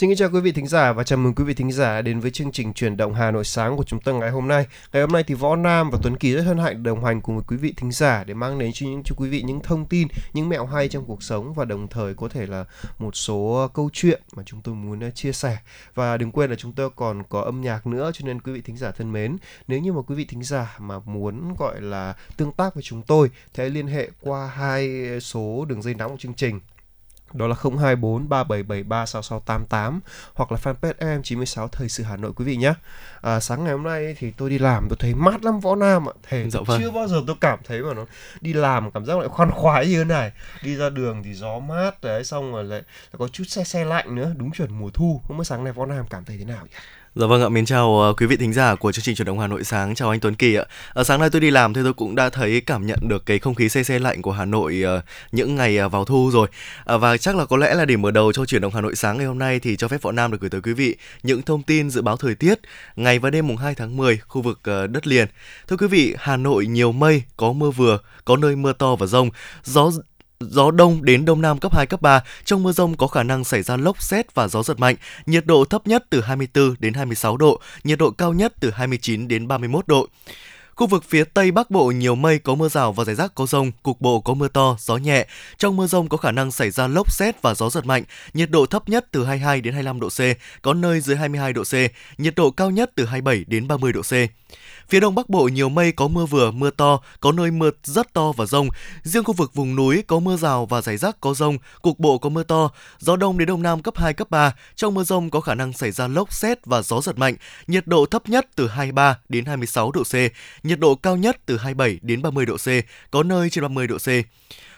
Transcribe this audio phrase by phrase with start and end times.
[0.00, 2.20] Xin kính chào quý vị thính giả và chào mừng quý vị thính giả đến
[2.20, 4.66] với chương trình chuyển động Hà Nội sáng của chúng ta ngày hôm nay.
[4.92, 7.36] Ngày hôm nay thì Võ Nam và Tuấn Kỳ rất hân hạnh đồng hành cùng
[7.36, 9.86] với quý vị thính giả để mang đến cho những cho quý vị những thông
[9.86, 12.64] tin, những mẹo hay trong cuộc sống và đồng thời có thể là
[12.98, 15.58] một số câu chuyện mà chúng tôi muốn uh, chia sẻ.
[15.94, 18.60] Và đừng quên là chúng tôi còn có âm nhạc nữa cho nên quý vị
[18.60, 19.36] thính giả thân mến,
[19.68, 23.02] nếu như mà quý vị thính giả mà muốn gọi là tương tác với chúng
[23.02, 26.60] tôi thì hãy liên hệ qua hai số đường dây nóng của chương trình
[27.32, 30.00] đó là 024 3773 6688
[30.34, 32.74] hoặc là fanpage FM96 Thời sự Hà Nội quý vị nhé.
[33.20, 36.08] À, sáng ngày hôm nay thì tôi đi làm tôi thấy mát lắm võ nam
[36.08, 36.12] ạ.
[36.28, 36.80] Thể dạ vâng.
[36.80, 38.06] chưa bao giờ tôi cảm thấy mà nó
[38.40, 40.32] đi làm cảm giác lại khoan khoái như thế này.
[40.62, 43.84] Đi ra đường thì gió mát đấy xong rồi lại, lại có chút xe xe
[43.84, 45.22] lạnh nữa, đúng chuẩn mùa thu.
[45.28, 46.76] Không biết sáng nay võ nam cảm thấy thế nào nhỉ?
[47.14, 49.38] Dạ vâng ạ, mến chào ờ, quý vị thính giả của chương trình chuyển động
[49.38, 49.94] Hà Nội sáng.
[49.94, 50.64] Chào anh Tuấn Kỳ ạ.
[50.94, 53.38] À, sáng nay tôi đi làm thì tôi cũng đã thấy cảm nhận được cái
[53.38, 55.02] không khí se se lạnh của Hà Nội ờ,
[55.32, 56.48] những ngày vào thu rồi.
[56.84, 58.96] À, và chắc là có lẽ là để mở đầu cho chuyển động Hà Nội
[58.96, 61.42] sáng ngày hôm nay thì cho phép Võ Nam được gửi tới quý vị những
[61.42, 62.60] thông tin dự báo thời tiết
[62.96, 65.28] ngày và đêm mùng 2 tháng 10 khu vực đất liền.
[65.68, 69.06] Thưa quý vị, Hà Nội nhiều mây, có mưa vừa, có nơi mưa to và
[69.06, 69.30] rông.
[69.64, 69.90] Gió
[70.44, 73.44] Gió đông đến đông nam cấp 2, cấp 3, trong mưa rông có khả năng
[73.44, 74.96] xảy ra lốc xét và gió giật mạnh,
[75.26, 79.28] nhiệt độ thấp nhất từ 24 đến 26 độ, nhiệt độ cao nhất từ 29
[79.28, 80.06] đến 31 độ.
[80.80, 83.46] Khu vực phía Tây Bắc Bộ nhiều mây có mưa rào và rải rác có
[83.46, 85.26] rông, cục bộ có mưa to, gió nhẹ.
[85.58, 88.04] Trong mưa rông có khả năng xảy ra lốc xét và gió giật mạnh,
[88.34, 90.20] nhiệt độ thấp nhất từ 22 đến 25 độ C,
[90.62, 91.74] có nơi dưới 22 độ C,
[92.18, 94.12] nhiệt độ cao nhất từ 27 đến 30 độ C.
[94.88, 98.12] Phía Đông Bắc Bộ nhiều mây có mưa vừa, mưa to, có nơi mưa rất
[98.12, 98.68] to và rông.
[99.02, 102.18] Riêng khu vực vùng núi có mưa rào và rải rác có rông, cục bộ
[102.18, 104.54] có mưa to, gió đông đến đông nam cấp 2, cấp 3.
[104.76, 107.36] Trong mưa rông có khả năng xảy ra lốc xét và gió giật mạnh.
[107.66, 110.14] Nhiệt độ thấp nhất từ 23 đến 26 độ C,
[110.70, 112.68] nhiệt độ cao nhất từ 27 đến 30 độ C,
[113.10, 114.08] có nơi trên 30 độ C.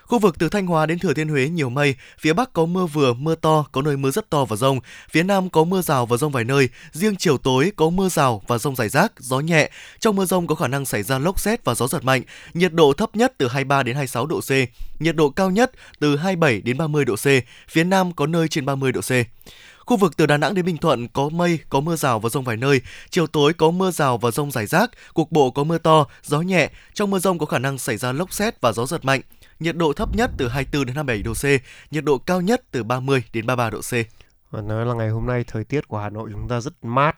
[0.02, 2.86] Khu vực từ Thanh Hóa đến Thừa Thiên Huế nhiều mây, phía Bắc có mưa
[2.86, 4.80] vừa, mưa to, có nơi mưa rất to và rông.
[5.10, 8.42] Phía Nam có mưa rào và rông vài nơi, riêng chiều tối có mưa rào
[8.46, 9.70] và rông rải rác, gió nhẹ.
[10.00, 12.22] Trong mưa rông có khả năng xảy ra lốc xét và gió giật mạnh.
[12.54, 14.50] Nhiệt độ thấp nhất từ 23 đến 26 độ C,
[15.00, 17.26] nhiệt độ cao nhất từ 27 đến 30 độ C.
[17.68, 19.12] Phía Nam có nơi trên 30 độ C.
[19.86, 22.44] Khu vực từ Đà Nẵng đến Bình Thuận có mây, có mưa rào và rông
[22.44, 22.80] vài nơi.
[23.10, 26.40] Chiều tối có mưa rào và rông rải rác, cục bộ có mưa to, gió
[26.40, 26.70] nhẹ.
[26.94, 29.20] Trong mưa rông có khả năng xảy ra lốc xét và gió giật mạnh.
[29.60, 31.44] Nhiệt độ thấp nhất từ 24 đến 27 độ C,
[31.92, 33.92] nhiệt độ cao nhất từ 30 đến 33 độ C.
[34.50, 37.16] Và nói là ngày hôm nay thời tiết của Hà Nội chúng ta rất mát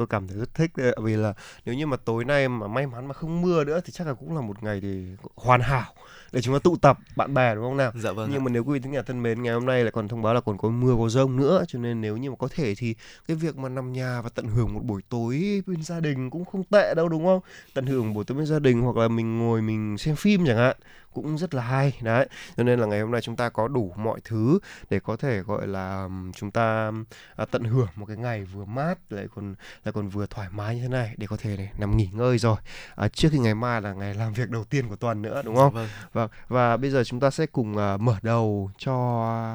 [0.00, 1.34] tôi cảm thấy rất thích đấy, vì là
[1.64, 4.14] nếu như mà tối nay mà may mắn mà không mưa nữa thì chắc là
[4.14, 5.04] cũng là một ngày thì
[5.36, 5.94] hoàn hảo
[6.32, 8.28] để chúng ta tụ tập bạn bè đúng không nào Dạ vâng.
[8.32, 8.44] nhưng ạ.
[8.44, 10.34] mà nếu quý vị thính giả thân mến ngày hôm nay lại còn thông báo
[10.34, 12.94] là còn có mưa có rông nữa cho nên nếu như mà có thể thì
[13.28, 16.44] cái việc mà nằm nhà và tận hưởng một buổi tối bên gia đình cũng
[16.44, 17.40] không tệ đâu đúng không
[17.74, 20.56] tận hưởng buổi tối bên gia đình hoặc là mình ngồi mình xem phim chẳng
[20.56, 20.76] hạn
[21.12, 23.92] cũng rất là hay đấy cho nên là ngày hôm nay chúng ta có đủ
[23.96, 24.58] mọi thứ
[24.90, 26.92] để có thể gọi là chúng ta
[27.36, 29.54] à, tận hưởng một cái ngày vừa mát lại còn
[29.84, 32.38] lại còn vừa thoải mái như thế này để có thể này, nằm nghỉ ngơi
[32.38, 32.56] rồi
[32.96, 35.56] à, trước khi ngày mai là ngày làm việc đầu tiên của tuần nữa đúng
[35.56, 36.19] không Dạ vâng.
[36.20, 38.92] Vâng, và bây giờ chúng ta sẽ cùng uh, mở đầu cho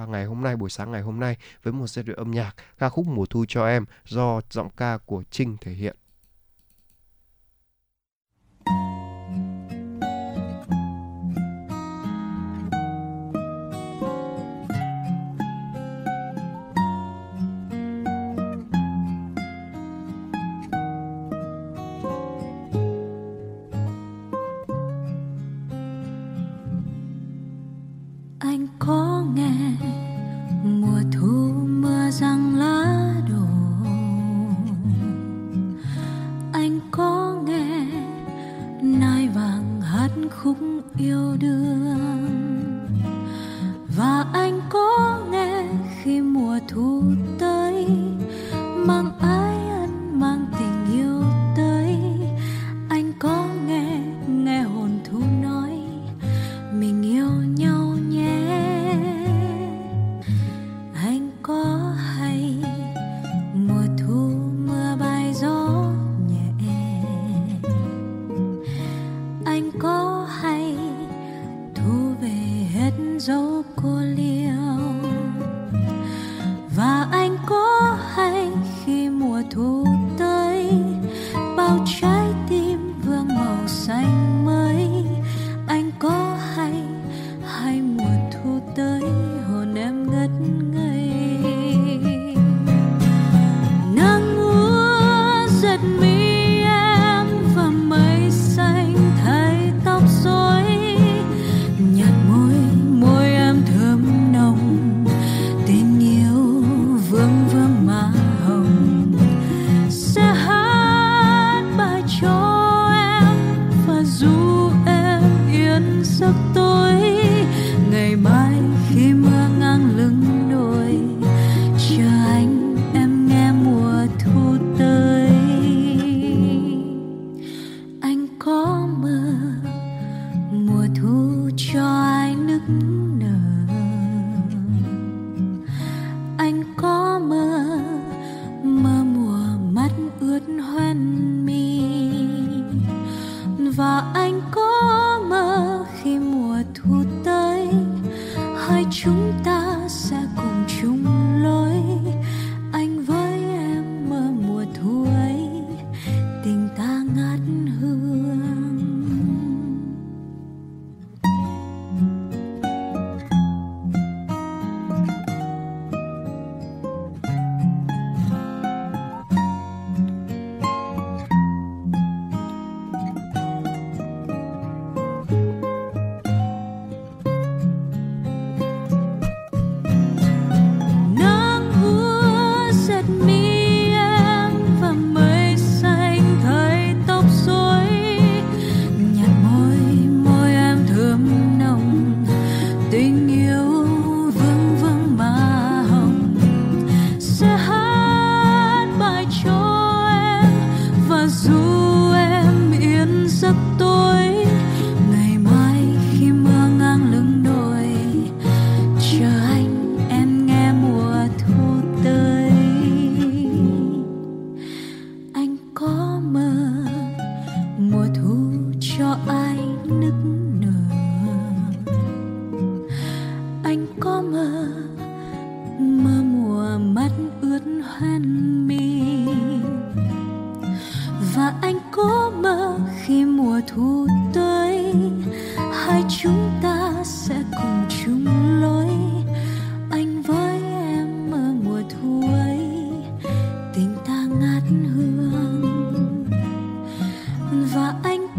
[0.10, 2.90] ngày hôm nay, buổi sáng ngày hôm nay với một giai điệu âm nhạc ca
[2.90, 5.96] khúc Mùa thu cho em do giọng ca của Trinh thể hiện.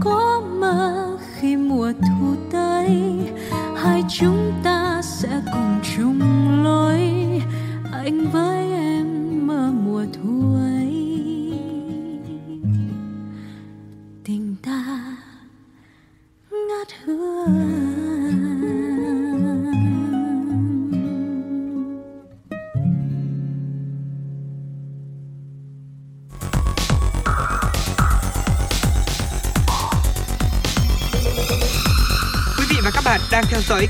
[0.06, 2.88] Có mơ khi mùa thu tới.
[3.76, 4.75] Hai chúng ta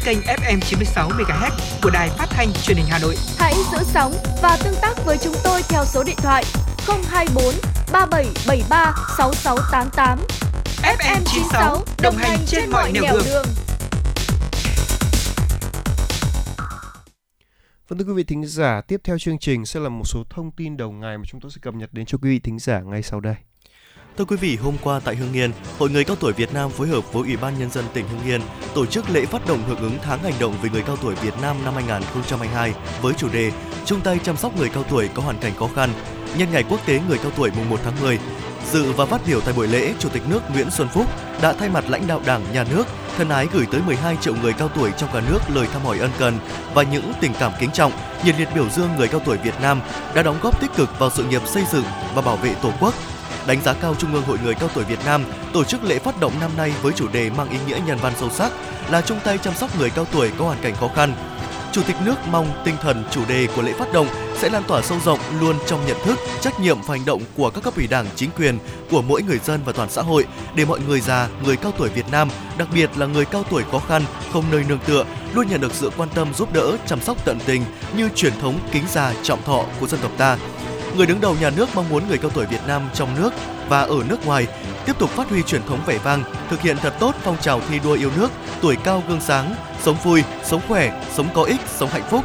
[0.06, 1.50] kênh FM 96 MHz
[1.82, 3.16] của đài phát thanh truyền hình Hà Nội.
[3.38, 6.44] Hãy giữ sóng và tương tác với chúng tôi theo số điện thoại
[7.08, 7.44] 024
[7.92, 10.18] 3773 6688.
[10.82, 13.46] FM 96 đồng hành trên mọi nẻo đường.
[17.88, 20.50] Vâng thưa quý vị thính giả, tiếp theo chương trình sẽ là một số thông
[20.50, 22.80] tin đầu ngày mà chúng tôi sẽ cập nhật đến cho quý vị thính giả
[22.80, 23.34] ngay sau đây.
[24.18, 26.88] Thưa quý vị, hôm qua tại Hưng Yên, Hội người cao tuổi Việt Nam phối
[26.88, 28.40] hợp với Ủy ban Nhân dân tỉnh Hưng Yên
[28.74, 31.34] tổ chức lễ phát động hưởng ứng tháng hành động vì người cao tuổi Việt
[31.42, 33.52] Nam năm 2022 với chủ đề
[33.84, 35.90] chung tay chăm sóc người cao tuổi có hoàn cảnh khó khăn
[36.38, 38.18] nhân ngày quốc tế người cao tuổi mùng 1 tháng 10.
[38.72, 41.06] Dự và phát biểu tại buổi lễ, Chủ tịch nước Nguyễn Xuân Phúc
[41.42, 44.52] đã thay mặt lãnh đạo Đảng, Nhà nước thân ái gửi tới 12 triệu người
[44.52, 46.38] cao tuổi trong cả nước lời thăm hỏi ân cần
[46.74, 47.92] và những tình cảm kính trọng,
[48.24, 49.80] nhiệt liệt biểu dương người cao tuổi Việt Nam
[50.14, 52.94] đã đóng góp tích cực vào sự nghiệp xây dựng và bảo vệ Tổ quốc,
[53.46, 56.20] đánh giá cao Trung ương Hội người cao tuổi Việt Nam tổ chức lễ phát
[56.20, 58.52] động năm nay với chủ đề mang ý nghĩa nhân văn sâu sắc
[58.90, 61.14] là chung tay chăm sóc người cao tuổi có hoàn cảnh khó khăn.
[61.72, 64.82] Chủ tịch nước mong tinh thần chủ đề của lễ phát động sẽ lan tỏa
[64.82, 67.86] sâu rộng luôn trong nhận thức, trách nhiệm và hành động của các cấp ủy
[67.86, 68.58] đảng, chính quyền,
[68.90, 70.24] của mỗi người dân và toàn xã hội
[70.54, 73.62] để mọi người già, người cao tuổi Việt Nam, đặc biệt là người cao tuổi
[73.72, 77.00] khó khăn, không nơi nương tựa, luôn nhận được sự quan tâm giúp đỡ, chăm
[77.00, 77.64] sóc tận tình
[77.96, 80.36] như truyền thống kính già trọng thọ của dân tộc ta
[80.96, 83.30] người đứng đầu nhà nước mong muốn người cao tuổi Việt Nam trong nước
[83.68, 84.46] và ở nước ngoài
[84.86, 87.80] tiếp tục phát huy truyền thống vẻ vang, thực hiện thật tốt phong trào thi
[87.84, 91.90] đua yêu nước, tuổi cao gương sáng, sống vui, sống khỏe, sống có ích, sống
[91.90, 92.24] hạnh phúc.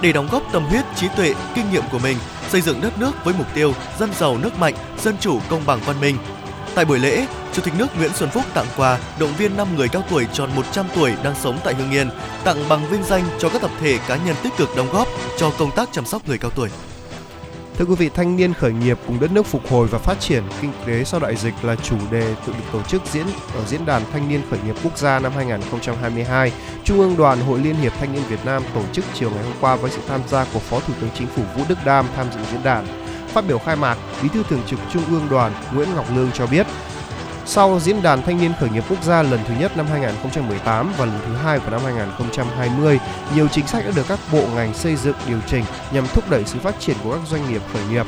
[0.00, 2.16] Để đóng góp tâm huyết, trí tuệ, kinh nghiệm của mình,
[2.48, 5.80] xây dựng đất nước với mục tiêu dân giàu nước mạnh, dân chủ, công bằng
[5.86, 6.16] văn minh.
[6.74, 9.88] Tại buổi lễ, Chủ tịch nước Nguyễn Xuân Phúc tặng quà động viên 5 người
[9.88, 12.10] cao tuổi tròn 100 tuổi đang sống tại Hưng Yên,
[12.44, 15.52] tặng bằng vinh danh cho các tập thể cá nhân tích cực đóng góp cho
[15.58, 16.68] công tác chăm sóc người cao tuổi.
[17.80, 20.42] Thưa quý vị, thanh niên khởi nghiệp cùng đất nước phục hồi và phát triển
[20.60, 23.86] kinh tế sau đại dịch là chủ đề tự được tổ chức diễn ở diễn
[23.86, 26.52] đàn thanh niên khởi nghiệp quốc gia năm 2022.
[26.84, 29.52] Trung ương Đoàn Hội Liên hiệp Thanh niên Việt Nam tổ chức chiều ngày hôm
[29.60, 32.26] qua với sự tham gia của Phó Thủ tướng Chính phủ Vũ Đức Đam tham
[32.34, 32.86] dự diễn đàn.
[33.28, 36.46] Phát biểu khai mạc, Bí thư Thường trực Trung ương Đoàn Nguyễn Ngọc Lương cho
[36.46, 36.66] biết,
[37.50, 41.04] sau diễn đàn thanh niên khởi nghiệp quốc gia lần thứ nhất năm 2018 và
[41.04, 42.98] lần thứ hai vào năm 2020,
[43.34, 46.44] nhiều chính sách đã được các bộ ngành xây dựng điều chỉnh nhằm thúc đẩy
[46.44, 48.06] sự phát triển của các doanh nghiệp khởi nghiệp.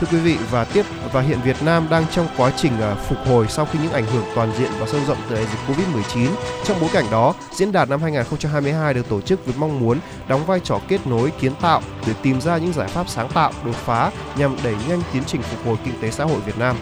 [0.00, 3.18] Thưa quý vị và tiếp và hiện Việt Nam đang trong quá trình à, phục
[3.26, 6.28] hồi sau khi những ảnh hưởng toàn diện và sâu rộng từ đại dịch Covid-19.
[6.64, 10.46] Trong bối cảnh đó, diễn đàn năm 2022 được tổ chức với mong muốn đóng
[10.46, 13.74] vai trò kết nối kiến tạo để tìm ra những giải pháp sáng tạo, đột
[13.74, 16.76] phá nhằm đẩy nhanh tiến trình phục hồi kinh tế xã hội Việt Nam.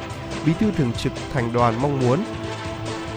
[0.47, 2.25] Bí thư thường trực thành đoàn mong muốn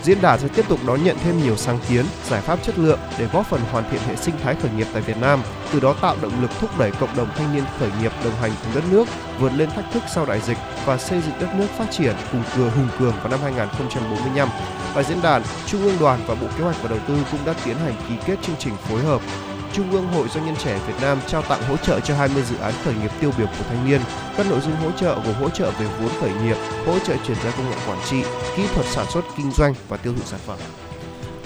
[0.06, 3.00] Diễn đàn sẽ tiếp tục đón nhận thêm nhiều sáng kiến, giải pháp chất lượng
[3.20, 5.42] để góp phần hoàn thiện hệ sinh thái khởi nghiệp tại Việt Nam,
[5.74, 8.52] từ đó tạo động lực thúc đẩy cộng đồng thanh niên khởi nghiệp đồng hành
[8.64, 9.08] cùng đất nước
[9.40, 12.44] vượt lên thách thức sau đại dịch và xây dựng đất nước phát triển cùng
[12.56, 14.50] cường hùng cường vào năm 2045.
[14.96, 17.54] Tại diễn đàn, Trung ương Đoàn và Bộ Kế hoạch và Đầu tư cũng đã
[17.66, 19.22] tiến hành ký kết chương trình phối hợp
[19.76, 22.58] Trung ương Hội Doanh nhân trẻ Việt Nam trao tặng hỗ trợ cho 20 dự
[22.58, 24.02] án khởi nghiệp tiêu biểu của thanh niên.
[24.38, 27.38] Các nội dung hỗ trợ gồm hỗ trợ về vốn khởi nghiệp, hỗ trợ chuyển
[27.44, 28.24] giao công nghệ quản trị,
[28.56, 30.58] kỹ thuật sản xuất kinh doanh và tiêu thụ sản phẩm.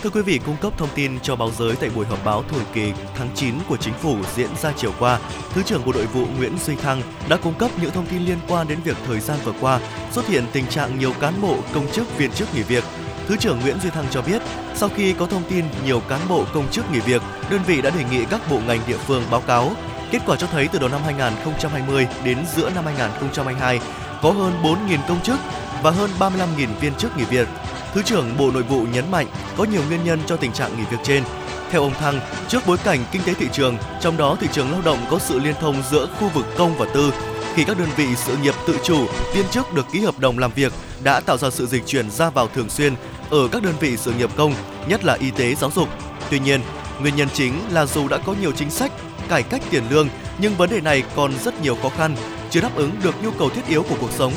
[0.03, 2.63] Thưa quý vị, cung cấp thông tin cho báo giới tại buổi họp báo thường
[2.73, 5.19] kỳ tháng 9 của chính phủ diễn ra chiều qua,
[5.53, 8.37] Thứ trưởng Bộ Nội vụ Nguyễn Duy Thăng đã cung cấp những thông tin liên
[8.47, 9.79] quan đến việc thời gian vừa qua
[10.11, 12.83] xuất hiện tình trạng nhiều cán bộ, công chức, viên chức nghỉ việc.
[13.29, 14.41] Thứ trưởng Nguyễn Duy Thăng cho biết,
[14.75, 17.89] sau khi có thông tin nhiều cán bộ công chức nghỉ việc, đơn vị đã
[17.89, 19.71] đề nghị các bộ ngành địa phương báo cáo.
[20.11, 23.79] Kết quả cho thấy từ đầu năm 2020 đến giữa năm 2022
[24.21, 25.39] có hơn 4.000 công chức
[25.83, 27.47] và hơn 35.000 viên chức nghỉ việc.
[27.93, 30.83] Thứ trưởng Bộ Nội vụ nhấn mạnh có nhiều nguyên nhân cho tình trạng nghỉ
[30.91, 31.23] việc trên.
[31.71, 34.81] Theo ông Thăng, trước bối cảnh kinh tế thị trường, trong đó thị trường lao
[34.81, 37.13] động có sự liên thông giữa khu vực công và tư,
[37.55, 39.05] khi các đơn vị sự nghiệp tự chủ,
[39.35, 42.29] viên chức được ký hợp đồng làm việc đã tạo ra sự dịch chuyển ra
[42.29, 42.93] vào thường xuyên
[43.29, 44.53] ở các đơn vị sự nghiệp công,
[44.87, 45.89] nhất là y tế giáo dục.
[46.29, 46.61] Tuy nhiên,
[47.01, 48.91] nguyên nhân chính là dù đã có nhiều chính sách
[49.29, 52.15] cải cách tiền lương, nhưng vấn đề này còn rất nhiều khó khăn,
[52.49, 54.33] chưa đáp ứng được nhu cầu thiết yếu của cuộc sống.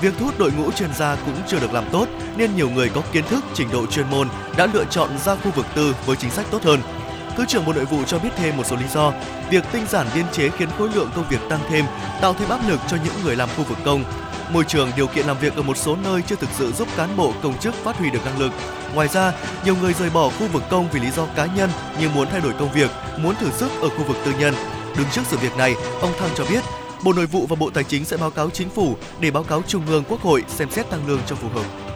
[0.00, 2.06] Việc thu hút đội ngũ chuyên gia cũng chưa được làm tốt
[2.36, 5.50] nên nhiều người có kiến thức, trình độ chuyên môn đã lựa chọn ra khu
[5.50, 6.80] vực tư với chính sách tốt hơn.
[7.36, 9.12] Thứ trưởng Bộ Nội vụ cho biết thêm một số lý do.
[9.50, 11.84] Việc tinh giản biên chế khiến khối lượng công việc tăng thêm,
[12.20, 14.04] tạo thêm áp lực cho những người làm khu vực công.
[14.52, 17.16] Môi trường điều kiện làm việc ở một số nơi chưa thực sự giúp cán
[17.16, 18.52] bộ công chức phát huy được năng lực.
[18.94, 19.32] Ngoài ra,
[19.64, 22.40] nhiều người rời bỏ khu vực công vì lý do cá nhân như muốn thay
[22.40, 24.54] đổi công việc, muốn thử sức ở khu vực tư nhân.
[24.96, 26.60] Đứng trước sự việc này, ông Thăng cho biết
[27.04, 29.62] Bộ Nội vụ và Bộ Tài chính sẽ báo cáo chính phủ để báo cáo
[29.66, 31.91] Trung ương Quốc hội xem xét tăng lương cho phù hợp.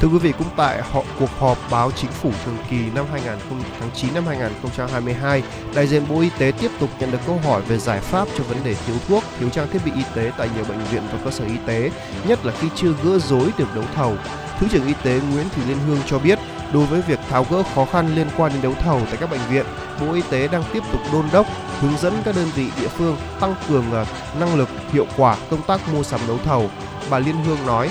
[0.00, 3.58] Thưa quý vị, cũng tại họ cuộc họp báo chính phủ thường kỳ năm 2000
[3.80, 5.42] tháng 9 năm 2022,
[5.74, 8.44] đại diện Bộ Y tế tiếp tục nhận được câu hỏi về giải pháp cho
[8.44, 11.18] vấn đề thiếu thuốc, thiếu trang thiết bị y tế tại nhiều bệnh viện và
[11.24, 11.90] cơ sở y tế,
[12.28, 14.16] nhất là khi chưa gỡ rối được đấu thầu.
[14.58, 16.38] Thứ trưởng Y tế Nguyễn Thị Liên Hương cho biết,
[16.72, 19.40] đối với việc tháo gỡ khó khăn liên quan đến đấu thầu tại các bệnh
[19.50, 19.66] viện,
[20.00, 21.46] Bộ Y tế đang tiếp tục đôn đốc,
[21.80, 24.04] hướng dẫn các đơn vị địa phương tăng cường à,
[24.40, 26.70] năng lực, hiệu quả công tác mua sắm đấu thầu.
[27.10, 27.90] Bà Liên Hương nói,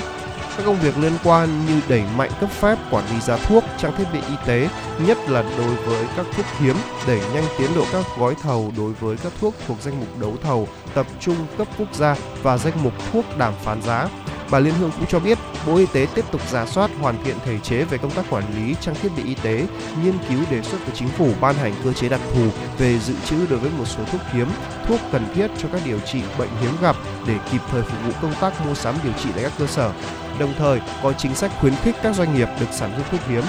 [0.58, 3.96] các công việc liên quan như đẩy mạnh cấp phép quản lý giá thuốc, trang
[3.98, 4.70] thiết bị y tế,
[5.08, 6.76] nhất là đối với các thuốc hiếm,
[7.08, 10.36] đẩy nhanh tiến độ các gói thầu đối với các thuốc thuộc danh mục đấu
[10.44, 14.08] thầu, tập trung cấp quốc gia và danh mục thuốc đàm phán giá.
[14.52, 15.38] Bà Liên Hương cũng cho biết,
[15.68, 18.44] Bộ Y tế tiếp tục giả soát hoàn thiện thể chế về công tác quản
[18.56, 19.66] lý trang thiết bị y tế,
[20.04, 22.48] nghiên cứu đề xuất với chính phủ ban hành cơ chế đặc thù
[22.78, 24.48] về dự trữ đối với một số thuốc hiếm,
[24.88, 26.96] thuốc cần thiết cho các điều trị bệnh hiếm gặp
[27.28, 29.92] để kịp thời phục vụ công tác mua sắm điều trị tại các cơ sở
[30.40, 33.44] đồng thời có chính sách khuyến khích các doanh nghiệp được sản xuất thuốc hiếm.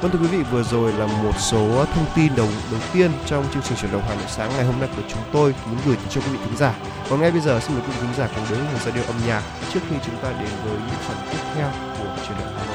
[0.00, 3.44] Vâng thưa quý vị, vừa rồi là một số thông tin đầu đầu tiên trong
[3.54, 5.96] chương trình chuyển động Hà Nội sáng ngày hôm nay của chúng tôi muốn gửi
[6.10, 6.74] cho quý vị thính giả.
[7.10, 8.94] Còn ngay bây giờ xin mời quý vị thính giả cùng đến với một giai
[8.94, 12.38] điệu âm nhạc trước khi chúng ta đến với những phần tiếp theo của chuyển
[12.38, 12.73] động Hà Nội.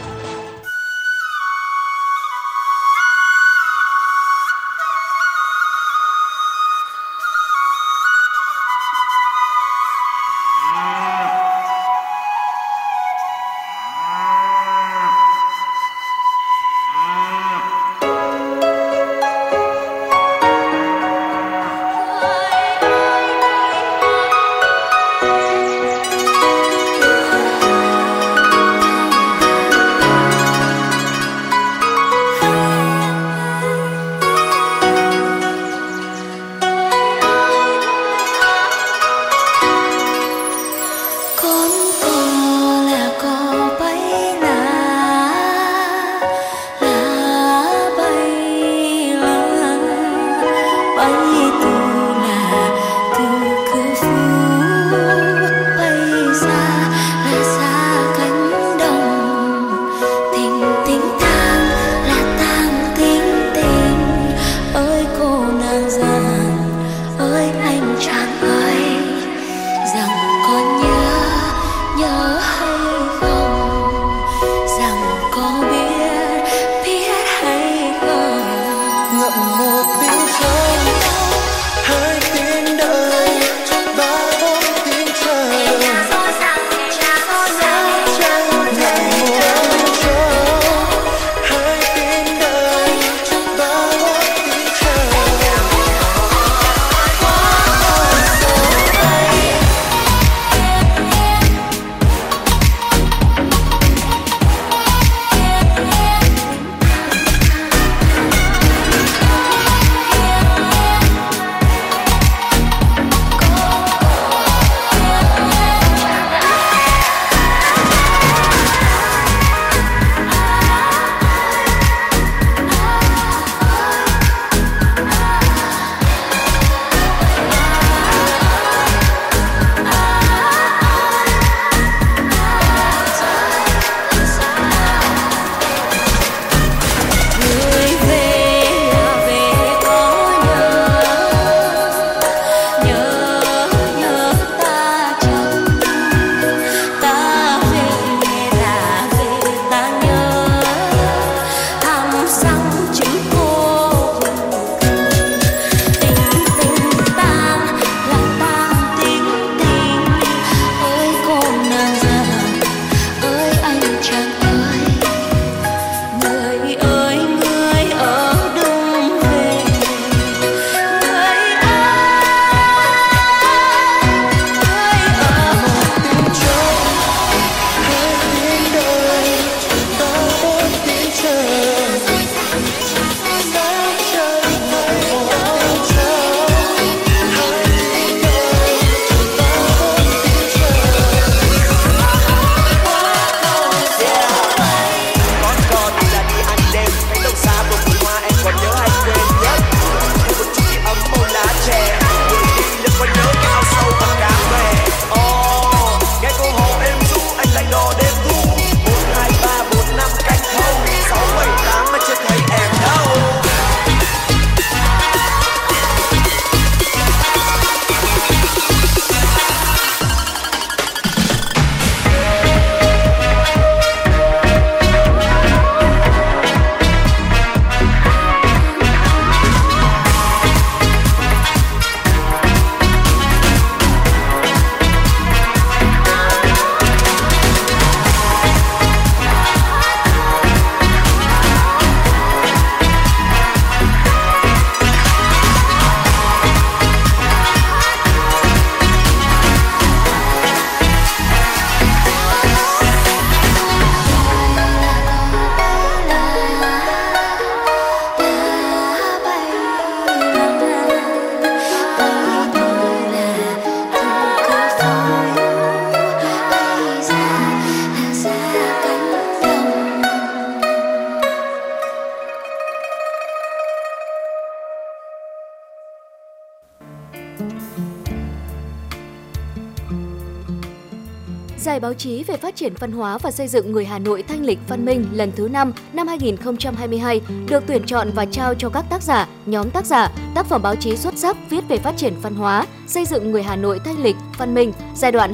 [282.00, 284.85] Chí về phát triển văn hóa và xây dựng người Hà Nội thanh lịch văn
[284.85, 289.27] minh lần thứ 5 năm 2022 được tuyển chọn và trao cho các tác giả,
[289.46, 292.66] nhóm tác giả, tác phẩm báo chí xuất sắc viết về phát triển văn hóa,
[292.88, 295.33] xây dựng người Hà Nội thanh lịch văn minh giai đoạn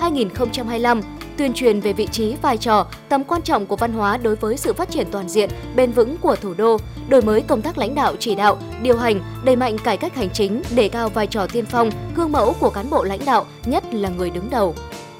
[0.00, 1.02] 2021-2025
[1.36, 4.56] tuyên truyền về vị trí, vai trò, tầm quan trọng của văn hóa đối với
[4.56, 6.76] sự phát triển toàn diện, bền vững của thủ đô,
[7.08, 10.30] đổi mới công tác lãnh đạo chỉ đạo, điều hành, đẩy mạnh cải cách hành
[10.30, 13.94] chính, đề cao vai trò tiên phong, gương mẫu của cán bộ lãnh đạo, nhất
[13.94, 14.74] là người đứng đầu.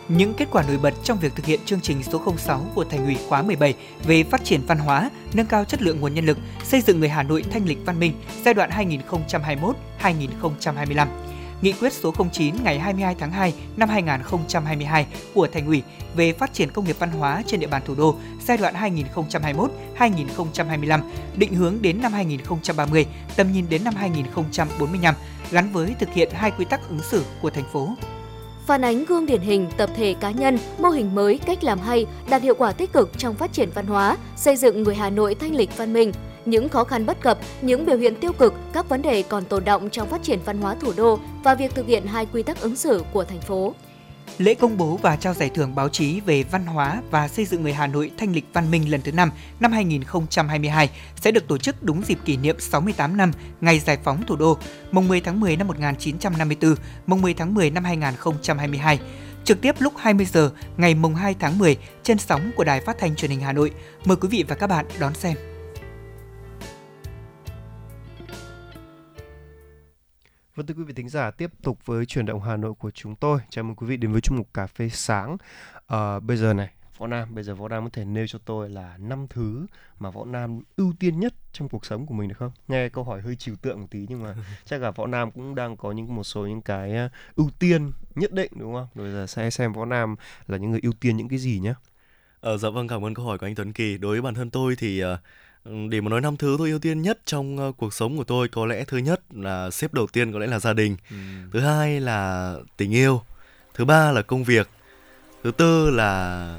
[0.08, 3.04] Những kết quả nổi bật trong việc thực hiện chương trình số 06 của Thành
[3.04, 3.74] ủy khóa 17
[4.06, 7.08] về phát triển văn hóa, nâng cao chất lượng nguồn nhân lực, xây dựng người
[7.08, 8.12] Hà Nội thanh lịch văn minh
[8.44, 8.70] giai đoạn
[10.00, 11.06] 2021-2025
[11.64, 15.82] Nghị quyết số 09 ngày 22 tháng 2 năm 2022 của Thành ủy
[16.14, 18.74] về phát triển công nghiệp văn hóa trên địa bàn thủ đô giai đoạn
[19.98, 21.00] 2021-2025,
[21.36, 25.14] định hướng đến năm 2030, tầm nhìn đến năm 2045,
[25.50, 27.88] gắn với thực hiện hai quy tắc ứng xử của thành phố
[28.66, 32.06] phản ánh gương điển hình tập thể cá nhân, mô hình mới, cách làm hay,
[32.30, 35.34] đạt hiệu quả tích cực trong phát triển văn hóa, xây dựng người Hà Nội
[35.34, 36.12] thanh lịch văn minh,
[36.44, 39.64] những khó khăn bất cập, những biểu hiện tiêu cực, các vấn đề còn tồn
[39.64, 42.60] động trong phát triển văn hóa thủ đô và việc thực hiện hai quy tắc
[42.60, 43.74] ứng xử của thành phố.
[44.38, 47.62] Lễ công bố và trao giải thưởng báo chí về văn hóa và xây dựng
[47.62, 51.58] người Hà Nội thanh lịch văn minh lần thứ 5 năm 2022 sẽ được tổ
[51.58, 54.58] chức đúng dịp kỷ niệm 68 năm ngày giải phóng thủ đô,
[54.92, 56.74] mùng 10 tháng 10 năm 1954,
[57.06, 59.00] mùng 10 tháng 10 năm 2022
[59.44, 62.98] trực tiếp lúc 20 giờ ngày mùng 2 tháng 10 trên sóng của Đài Phát
[62.98, 63.70] thanh Truyền hình Hà Nội.
[64.04, 65.53] Mời quý vị và các bạn đón xem.
[70.54, 73.16] Vâng thưa quý vị thính giả, tiếp tục với chuyển động Hà Nội của chúng
[73.16, 73.40] tôi.
[73.50, 75.36] Chào mừng quý vị đến với chuyên mục cà phê sáng.
[75.86, 78.70] À, bây giờ này, Võ Nam, bây giờ Võ Nam có thể nêu cho tôi
[78.70, 79.66] là năm thứ
[79.98, 82.52] mà Võ Nam ưu tiên nhất trong cuộc sống của mình được không?
[82.68, 85.54] Nghe câu hỏi hơi trừu tượng một tí nhưng mà chắc là Võ Nam cũng
[85.54, 88.88] đang có những một số những cái ờ, ưu tiên nhất định đúng không?
[88.94, 91.74] Rồi giờ sẽ xem Võ Nam là những người ưu tiên những cái gì nhé.
[92.40, 93.98] Ờ, dạ vâng cảm ơn câu hỏi của anh Tuấn Kỳ.
[93.98, 95.18] Đối với bản thân tôi thì uh,
[95.64, 98.48] để mà nói năm thứ tôi ưu tiên nhất trong uh, cuộc sống của tôi
[98.48, 101.16] có lẽ thứ nhất là xếp đầu tiên có lẽ là gia đình ừ.
[101.52, 103.22] thứ hai là tình yêu
[103.74, 104.68] thứ ba là công việc
[105.44, 106.58] thứ tư là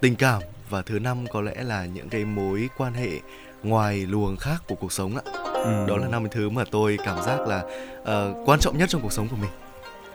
[0.00, 3.10] tình cảm và thứ năm có lẽ là những cái mối quan hệ
[3.62, 5.22] ngoài luồng khác của cuộc sống ạ
[5.54, 5.86] ừ.
[5.88, 7.64] đó là năm thứ mà tôi cảm giác là
[8.00, 9.50] uh, quan trọng nhất trong cuộc sống của mình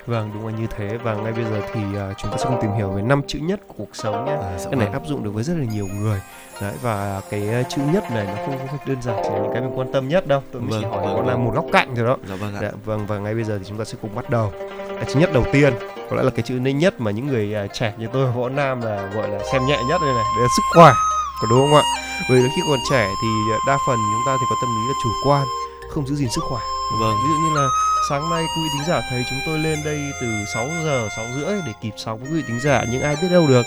[0.08, 2.60] Vâng, đúng là như thế và ngay bây giờ thì uh, chúng ta sẽ cùng
[2.62, 4.32] tìm hiểu về năm chữ nhất của cuộc sống nhé.
[4.32, 4.94] À, cái này vâng.
[4.94, 6.22] áp dụng được với rất là nhiều người.
[6.62, 9.52] Đấy và cái uh, chữ nhất này nó không, không đơn giản chỉ là những
[9.54, 10.44] cái mình quan tâm nhất đâu.
[10.52, 11.28] Tôi vâng, chỉ hỏi vâng, vâng.
[11.28, 12.18] là một góc cạnh thôi đó.
[12.30, 12.60] Dạ, vâng, ạ.
[12.62, 14.52] Dạ, vâng và ngay bây giờ thì chúng ta sẽ cùng bắt đầu.
[14.96, 15.74] Cái chữ nhất đầu tiên
[16.10, 18.50] có lẽ là cái chữ nhanh nhất mà những người uh, trẻ như tôi võ
[18.50, 20.94] nam là gọi là xem nhẹ nhất đây này, đấy là sức khỏe.
[21.42, 21.84] Có đúng không ạ?
[22.30, 23.28] Bởi vì khi còn trẻ thì
[23.68, 25.48] đa phần chúng ta thì có tâm lý là chủ quan,
[25.90, 26.62] không giữ gìn sức khỏe.
[27.00, 27.14] Vâng.
[27.24, 27.68] Ví dụ như là
[28.10, 31.26] sáng nay quý vị thính giả thấy chúng tôi lên đây từ 6 giờ 6
[31.36, 33.66] rưỡi để kịp sóng quý vị thính giả nhưng ai biết đâu được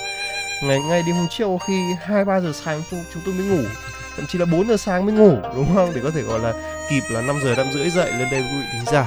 [0.62, 3.68] ngày ngay đêm hôm trước khi hai ba giờ sáng chúng, chúng tôi mới ngủ.
[4.16, 5.92] Thậm chí là 4 giờ sáng mới ngủ đúng không?
[5.94, 6.52] Để có thể gọi là
[6.90, 9.06] kịp là 5 giờ năm rưỡi dậy lên đây với quý vị thính giả.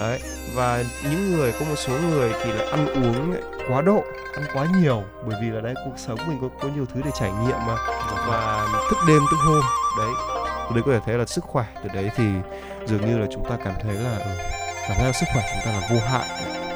[0.00, 0.20] Đấy
[0.54, 3.34] và những người có một số người thì là ăn uống
[3.68, 5.02] quá độ ăn quá nhiều.
[5.26, 7.76] Bởi vì là đây cuộc sống mình có có nhiều thứ để trải nghiệm mà.
[8.28, 9.62] Và thức đêm thức hôm
[9.98, 10.14] đấy.
[10.68, 11.64] Từ đấy có thể thấy là sức khỏe.
[11.82, 12.24] Từ đấy thì
[12.86, 14.30] dường như là chúng ta cảm thấy là ừ,
[14.88, 16.26] cảm thấy là sức khỏe chúng ta là vô hạn.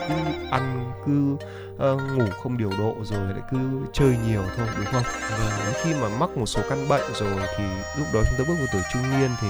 [0.09, 0.14] Cứ
[0.51, 1.47] ăn cứ
[1.85, 3.59] uh, ngủ không điều độ rồi lại cứ
[3.93, 5.03] chơi nhiều thôi đúng không?
[5.31, 7.64] Và đến khi mà mắc một số căn bệnh rồi thì
[7.99, 9.49] lúc đó chúng ta bước vào tuổi trung niên thì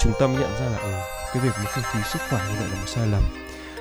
[0.00, 0.90] chúng mới nhận ra là ừ,
[1.34, 3.22] cái việc mà không khí sức khỏe như vậy là một sai lầm.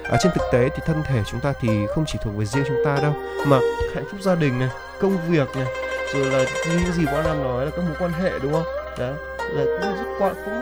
[0.03, 2.63] Ở trên thực tế thì thân thể chúng ta thì không chỉ thuộc về riêng
[2.67, 3.13] chúng ta đâu
[3.45, 3.59] mà
[3.95, 4.69] hạnh phúc gia đình này
[5.01, 5.65] công việc này
[6.13, 8.65] rồi là như những gì võ nam nói là các mối quan hệ đúng không?
[8.97, 9.13] Đấy
[9.51, 10.61] là cũng rất quan cũng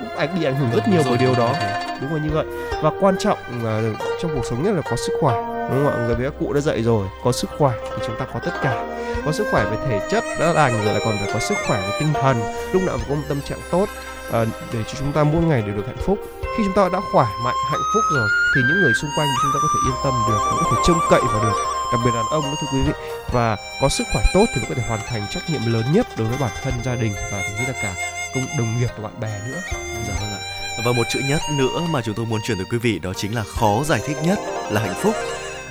[0.00, 1.54] cũng ảnh bị ảnh hưởng rất nhiều bởi điều đó.
[2.00, 2.46] đúng là như vậy.
[2.82, 3.82] Và quan trọng là
[4.22, 6.06] trong cuộc sống nhất là có sức khỏe đúng không ạ?
[6.06, 8.86] Người bé cụ đã dạy rồi có sức khỏe thì chúng ta có tất cả.
[9.24, 11.80] Có sức khỏe về thể chất đã lành rồi lại còn phải có sức khỏe
[11.80, 12.42] về tinh thần.
[12.72, 13.86] Lúc nào phải có một tâm trạng tốt
[14.32, 16.18] à, để cho chúng ta mỗi ngày đều được hạnh phúc.
[16.56, 19.50] Khi chúng ta đã khỏe mạnh hạnh phúc rồi thì những người xung quanh chúng
[19.54, 21.56] ta có thể yên tâm được có thể trông cậy vào được.
[21.92, 22.92] Đặc biệt đàn ông đó thưa quý vị.
[23.32, 26.06] Và có sức khỏe tốt thì mới có thể hoàn thành trách nhiệm lớn nhất
[26.18, 27.94] đối với bản thân gia đình và thậm chí là cả
[28.34, 29.60] công đồng nghiệp và bạn bè nữa.
[30.08, 30.40] Dạ vâng ạ.
[30.84, 33.34] Và một chữ nhất nữa mà chúng tôi muốn chuyển tới quý vị đó chính
[33.34, 34.38] là khó giải thích nhất
[34.70, 35.14] là hạnh phúc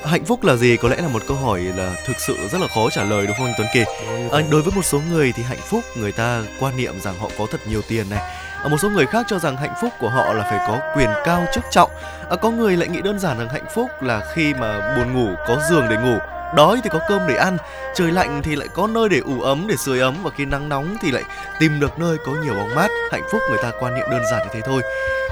[0.06, 0.78] hạnh phúc là gì?
[0.78, 3.36] Có lẽ là một câu hỏi là thực sự rất là khó trả lời đúng
[3.38, 3.84] không anh Tuấn Kỳ?
[4.32, 7.30] À, đối với một số người thì hạnh phúc người ta quan niệm rằng họ
[7.38, 8.20] có thật nhiều tiền này.
[8.64, 11.10] Ở một số người khác cho rằng hạnh phúc của họ là phải có quyền
[11.26, 11.92] cao chức trọng.
[12.30, 15.36] À, có người lại nghĩ đơn giản rằng hạnh phúc là khi mà buồn ngủ
[15.48, 16.18] có giường để ngủ
[16.56, 17.58] đói thì có cơm để ăn
[17.96, 20.70] trời lạnh thì lại có nơi để ủ ấm để sưởi ấm và khi nắng
[20.70, 21.24] nóng thì lại
[21.60, 22.90] tìm được nơi có nhiều bóng mát.
[23.12, 24.82] Hạnh phúc người ta quan niệm đơn giản như thế thôi.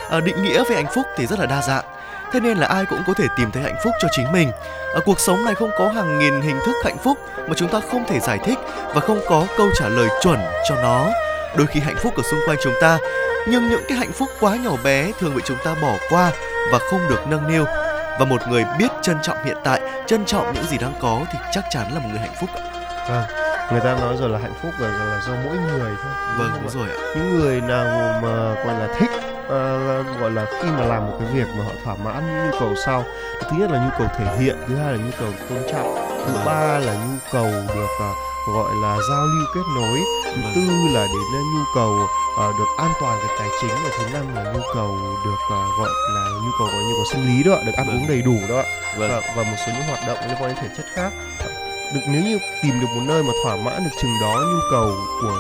[0.10, 1.84] À, định nghĩa về hạnh phúc thì rất là đa dạng
[2.32, 4.52] thế nên là ai cũng có thể tìm thấy hạnh phúc cho chính mình.
[4.94, 7.80] Ở cuộc sống này không có hàng nghìn hình thức hạnh phúc mà chúng ta
[7.92, 8.60] không thể giải thích
[8.94, 10.40] và không có câu trả lời chuẩn
[10.70, 11.10] cho nó.
[11.58, 12.98] Đôi khi hạnh phúc ở xung quanh chúng ta
[13.48, 16.32] nhưng những cái hạnh phúc quá nhỏ bé thường bị chúng ta bỏ qua
[16.72, 17.66] và không được nâng niu.
[18.20, 21.40] Và một người biết trân trọng hiện tại trân trọng những gì đang có thì
[21.52, 22.50] chắc chắn là một người hạnh phúc
[23.10, 23.24] vâng
[23.72, 26.12] người ta nói rồi là hạnh phúc là, là do mỗi người thôi.
[26.38, 26.98] Vâng đúng rồi ạ.
[27.16, 29.10] Những người nào mà gọi là thích
[29.50, 32.60] uh, gọi là khi mà làm một cái việc mà họ thỏa mãn những nhu
[32.60, 33.04] cầu sau
[33.42, 36.34] thứ nhất là nhu cầu thể hiện thứ hai là nhu cầu tôn trọng thứ
[36.34, 36.46] vâng.
[36.46, 40.52] ba là nhu cầu được uh, gọi là giao lưu kết nối thứ vâng.
[40.56, 40.62] tư
[40.94, 44.54] là đến nhu cầu uh, được an toàn về tài chính và thứ năm là
[44.54, 47.74] nhu cầu được uh, gọi là nhu cầu gọi nhu cầu sinh lý đó được
[47.78, 47.98] ăn vâng.
[47.98, 48.64] uống đầy đủ đó
[48.98, 49.10] vâng.
[49.10, 51.12] và, và một số những hoạt động liên quan đến thể chất khác
[51.94, 54.92] được nếu như tìm được một nơi mà thỏa mãn được chừng đó nhu cầu
[55.22, 55.38] của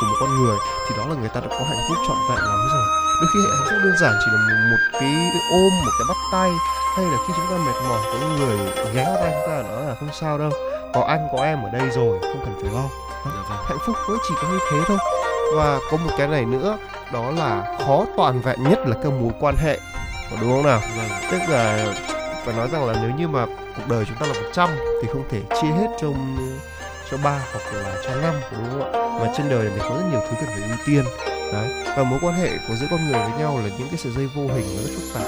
[0.00, 0.56] của một con người
[0.88, 2.86] thì đó là người ta đã có hạnh phúc trọn vẹn lắm rồi.
[3.20, 6.16] Đôi khi hạnh phúc đơn giản chỉ là một, một cái ôm một cái bắt
[6.32, 6.50] tay
[6.96, 8.58] hay là khi chúng ta mệt mỏi có người
[8.94, 10.50] ghé vào tay chúng ta nói là không sao đâu.
[10.94, 12.84] Có anh có em ở đây rồi không cần phải lo.
[13.24, 13.58] Dạ vâng.
[13.68, 14.98] hạnh phúc cũng chỉ có như thế thôi.
[15.56, 16.78] Và có một cái này nữa
[17.12, 19.78] đó là khó toàn vẹn nhất là các mối quan hệ.
[20.40, 20.80] Đúng không nào?
[20.96, 21.30] Vâng.
[21.30, 21.94] tức là
[22.44, 24.68] phải nói rằng là nếu như mà cuộc đời chúng ta là 100
[25.02, 26.08] thì không thể chia hết cho
[27.10, 29.18] cho ba hoặc là cho năm đúng không ạ?
[29.20, 31.04] Mà trên đời này có rất nhiều thứ cần phải ưu tiên
[31.52, 31.84] đấy.
[31.96, 34.30] Và mối quan hệ của giữa con người với nhau là những cái sợi dây
[34.36, 35.26] vô hình nó rất phức tạp.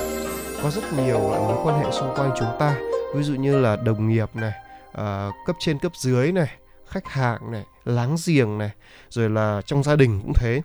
[0.63, 2.77] Có rất nhiều loại mối quan hệ xung quanh chúng ta
[3.15, 4.53] ví dụ như là đồng nghiệp này
[4.89, 6.51] uh, cấp trên cấp dưới này
[6.87, 8.71] khách hàng này láng giềng này
[9.09, 10.63] rồi là trong gia đình cũng thế.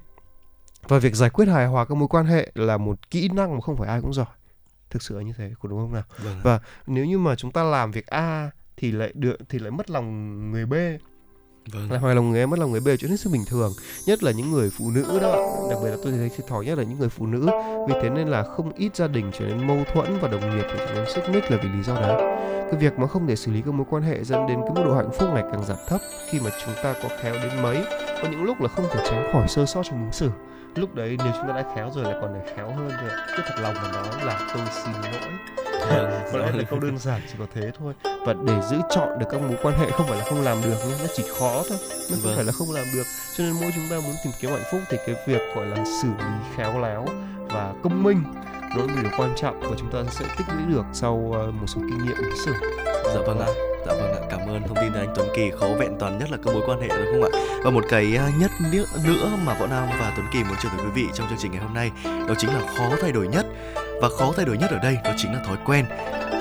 [0.87, 3.61] Và việc giải quyết hài hòa các mối quan hệ là một kỹ năng mà
[3.61, 4.25] không phải ai cũng giỏi
[4.97, 6.03] thực sự là như thế có đúng không nào?
[6.23, 6.39] Vâng.
[6.43, 9.89] và nếu như mà chúng ta làm việc a thì lại được thì lại mất
[9.89, 10.73] lòng người b.
[11.73, 11.91] Vâng.
[11.91, 13.71] Là hoài lòng người em mất lòng người B chuyện hết sức bình thường
[14.05, 15.67] Nhất là những người phụ nữ đó.
[15.69, 17.47] Đặc biệt là tôi thấy thiệt thòi nhất là những người phụ nữ.
[17.88, 20.65] Vì thế nên là không ít gia đình trở nên mâu thuẫn Và đồng nghiệp
[20.69, 22.15] trở nên xích mích là vì lý do đấy.
[22.71, 24.81] Cái việc mà không thể xử lý các mối quan hệ Dẫn đến cái mức
[24.86, 27.83] độ hạnh phúc này càng giảm thấp Khi mà chúng ta có khéo đến mấy.
[28.21, 30.31] Có những lúc là không thể tránh khỏi sơ sót trong ứng xử
[30.75, 33.43] lúc đấy nếu chúng ta đã khéo rồi lại còn để khéo hơn rồi cứ
[33.45, 35.32] thật lòng mà nói là tôi xin lỗi.
[36.32, 37.93] Có lẽ là câu đơn giản chỉ có thế thôi.
[38.25, 40.75] Và để giữ chọn được các mối quan hệ không phải là không làm được
[40.89, 42.36] nhưng nó chỉ khó thôi nó không vâng.
[42.36, 43.03] phải là không làm được.
[43.38, 45.86] Cho nên mỗi chúng ta muốn tìm kiếm hạnh phúc thì cái việc gọi là
[46.01, 47.06] xử lý khéo léo
[47.49, 48.23] và công minh
[48.77, 51.67] đó là điều quan trọng và chúng ta sẽ tích lũy được sau ờ, một
[51.67, 52.53] số kinh nghiệm lịch sử
[53.13, 53.47] dạ vâng ạ
[53.87, 56.31] Dạ vâng ạ, cảm ơn thông tin từ anh Tuấn Kỳ khó vẹn toàn nhất
[56.31, 57.39] là các mối quan hệ đúng không ạ?
[57.63, 58.51] Và một cái à, nhất
[59.05, 61.51] nữa mà Võ Nam và Tuấn Kỳ muốn chia tới quý vị trong chương trình
[61.51, 63.45] ngày hôm nay đó chính là khó thay đổi nhất.
[64.01, 65.85] Và khó thay đổi nhất ở đây đó chính là thói quen.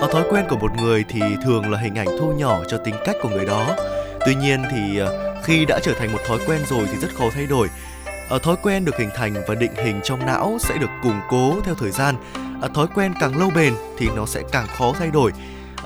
[0.00, 2.94] Ở thói quen của một người thì thường là hình ảnh thu nhỏ cho tính
[3.04, 3.76] cách của người đó.
[4.26, 7.24] Tuy nhiên thì ờ, khi đã trở thành một thói quen rồi thì rất khó
[7.34, 7.68] thay đổi.
[8.28, 11.60] Ở thói quen được hình thành và định hình trong não sẽ được củng cố
[11.64, 12.14] theo thời gian.
[12.60, 15.32] Ở thói quen càng lâu bền thì nó sẽ càng khó thay đổi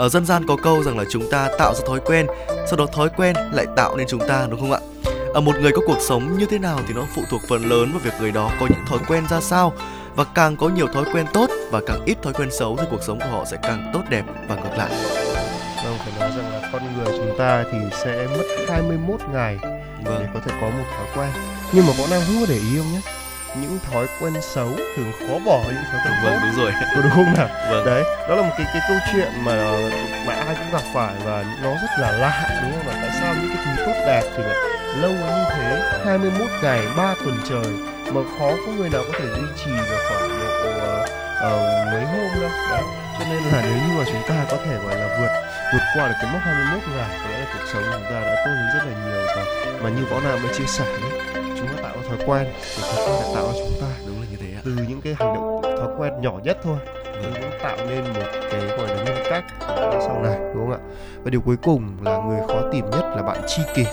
[0.00, 2.26] ở dân gian có câu rằng là chúng ta tạo ra thói quen
[2.66, 4.80] sau đó thói quen lại tạo nên chúng ta đúng không ạ
[5.34, 7.90] ở một người có cuộc sống như thế nào thì nó phụ thuộc phần lớn
[7.92, 9.72] vào việc người đó có những thói quen ra sao
[10.14, 13.02] và càng có nhiều thói quen tốt và càng ít thói quen xấu thì cuộc
[13.02, 14.90] sống của họ sẽ càng tốt đẹp và ngược lại.
[15.84, 19.58] Vâng, phải nói rằng là con người chúng ta thì sẽ mất 21 ngày
[20.04, 20.16] vâng.
[20.20, 21.59] để có thể có một thói quen.
[21.72, 23.00] Nhưng mà võ nam không có để ý không nhé.
[23.60, 26.72] Những thói quen xấu thường khó bỏ những thói quen vâng đúng rồi.
[26.94, 27.48] Có đúng không nào?
[27.70, 27.86] Vâng.
[27.86, 29.54] đấy đó là một cái cái câu chuyện mà
[30.26, 32.86] mà ai cũng gặp phải và nó rất là lạ đúng không?
[32.86, 34.56] Và tại sao những cái thứ tốt đẹp thì lại
[34.96, 36.00] lâu như thế?
[36.06, 37.72] 21 ngày 3 tuần trời
[38.14, 40.50] mà khó có người nào có thể duy trì được khoảng độ
[41.40, 42.50] uh, mấy hôm đâu.
[42.70, 42.82] Đấy
[43.18, 45.32] cho nên là nếu như mà chúng ta có thể gọi là vượt
[45.72, 48.20] vượt qua được cái mốc 21 ngày có lẽ là cuộc sống của chúng ta
[48.20, 49.46] đã tốt hơn rất là nhiều rồi.
[49.82, 50.84] Mà như võ nam đã chia sẻ
[51.66, 52.46] ấy, thói quen
[52.76, 53.86] thì thói quen lại tạo ra chúng ta.
[54.06, 54.60] Đúng là như thế ạ.
[54.64, 56.76] Từ những cái hành động thói quen nhỏ nhất thôi
[57.22, 59.44] nó cũng tạo nên một cái gọi là nhân cách
[60.00, 60.78] sau này đúng không ạ?
[61.22, 63.84] Và điều cuối cùng là người khó tìm nhất là bạn tri kỷ.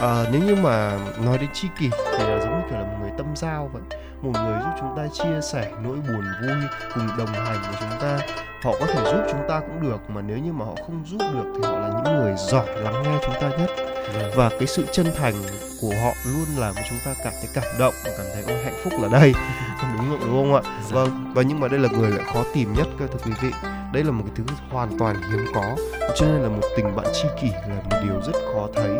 [0.00, 2.96] À, nếu như mà nói đến tri kỷ thì là giống như kiểu là một
[3.00, 3.82] người tâm giao vậy
[4.22, 6.56] một người giúp chúng ta chia sẻ nỗi buồn vui
[6.94, 8.18] cùng đồng hành với chúng ta.
[8.62, 11.18] Họ có thể giúp chúng ta cũng được mà nếu như mà họ không giúp
[11.32, 13.70] được thì họ là những người giỏi lắng nghe chúng ta nhất.
[14.14, 14.30] Vâng.
[14.34, 15.34] và cái sự chân thành
[15.80, 18.64] của họ luôn làm cho chúng ta cảm thấy cảm động và cảm thấy ôi
[18.64, 19.32] hạnh phúc là đây.
[19.98, 20.20] Đúng không?
[20.20, 20.62] Đúng không ạ?
[20.64, 20.94] Dạ.
[20.94, 23.50] vâng và nhưng mà đây là người lại khó tìm nhất cơ thưa quý vị.
[23.92, 25.76] Đây là một cái thứ hoàn toàn hiếm có
[26.16, 28.90] cho nên là một tình bạn tri kỷ là một điều rất khó thấy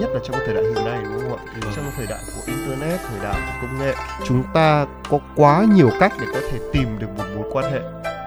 [0.00, 1.42] nhất là trong thời đại hiện nay đúng không ạ?
[1.54, 1.70] Ừ.
[1.76, 3.94] trong thời đại của internet thời đại của công nghệ
[4.26, 7.80] chúng ta có quá nhiều cách để có thể tìm được một mối quan hệ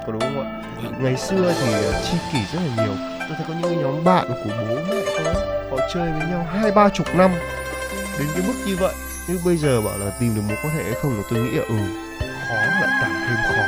[0.05, 0.63] có đúng không ạ?
[0.83, 0.89] Ừ.
[0.99, 1.73] ngày xưa thì
[2.03, 2.95] tri kỷ rất là nhiều.
[3.19, 5.33] Tôi thấy có những nhóm bạn của bố mẹ thôi
[5.71, 7.31] họ chơi với nhau hai ba chục năm
[8.19, 8.93] đến cái mức như vậy.
[9.27, 11.51] Nhưng bây giờ bảo là tìm được mối quan hệ hay không là tôi nghĩ
[11.51, 11.75] là ừ
[12.49, 13.63] khó lại càng thêm khó.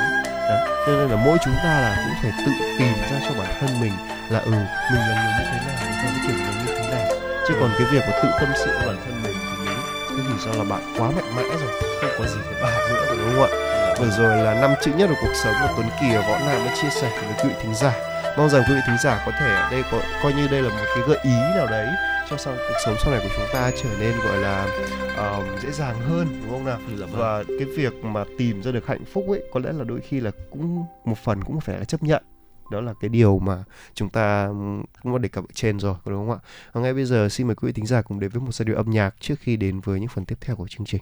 [0.50, 0.56] Đó
[0.88, 3.94] nên là mỗi chúng ta là cũng phải tự tìm ra cho bản thân mình
[4.30, 4.52] là ừ
[4.92, 7.15] mình là người như thế nào mình theo cái kiểu người như thế nào
[7.48, 9.78] chứ còn cái việc mà tự tâm sự với bản thân mình thì nếu
[10.10, 13.16] cái rủi ro là bạn quá mạnh mẽ rồi không có gì phải bàn nữa
[13.18, 13.96] đúng không ạ?
[14.00, 16.66] Vừa rồi là năm chữ nhất của cuộc sống của Tuấn Kỳ và Võ Nam
[16.66, 17.94] đã chia sẻ với quý vị thính giả.
[18.38, 20.70] Mong rằng quý vị thính giả có thể ở đây có coi như đây là
[20.70, 21.88] một cái gợi ý nào đấy
[22.30, 24.68] cho sau cuộc sống sau này của chúng ta trở nên gọi là
[25.38, 26.80] uh, dễ dàng hơn đúng không nào?
[27.00, 27.20] Dạ vâng.
[27.20, 30.20] và cái việc mà tìm ra được hạnh phúc ấy có lẽ là đôi khi
[30.20, 32.24] là cũng một phần cũng phải là chấp nhận
[32.70, 34.54] đó là cái điều mà chúng ta ừ,
[35.04, 36.40] cũng đã đề cập ở trên rồi, đúng không ạ?
[36.74, 38.66] Và ngay bây giờ xin mời quý vị thính giả cùng đến với một giai
[38.66, 41.02] điệu âm nhạc trước khi đến với những phần tiếp theo của chương trình.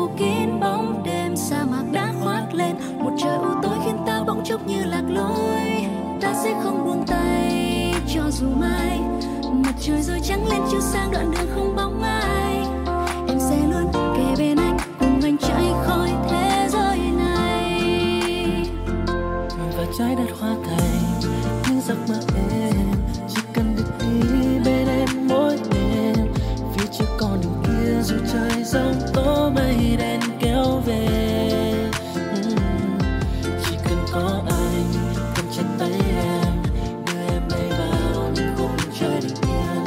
[0.00, 2.76] Phủ kín bóng đêm, sa mạc đã khoác lên.
[2.98, 5.86] Một trời u tối khiến ta bỗng chốc như lạc lối.
[6.20, 9.00] Ta sẽ không buông tay, cho dù mai.
[9.52, 12.66] Mặt trời rồi trắng lên chiếu sang đoạn đường không bóng ai.
[13.28, 18.66] Em sẽ luôn kề bên anh, cùng anh chạy khỏi thế giới này.
[19.76, 21.30] Và trái đất hoa thành
[21.68, 22.74] những giấc mơ em
[23.28, 24.49] chỉ cần được yêu
[28.02, 31.06] dù trời giông tố mây đen kéo về.
[32.14, 32.98] Ừm,
[33.64, 34.92] chỉ cần có anh
[35.36, 36.62] cầm chặt tay em
[37.06, 39.84] đưa em bay vào những khung trời bình yên.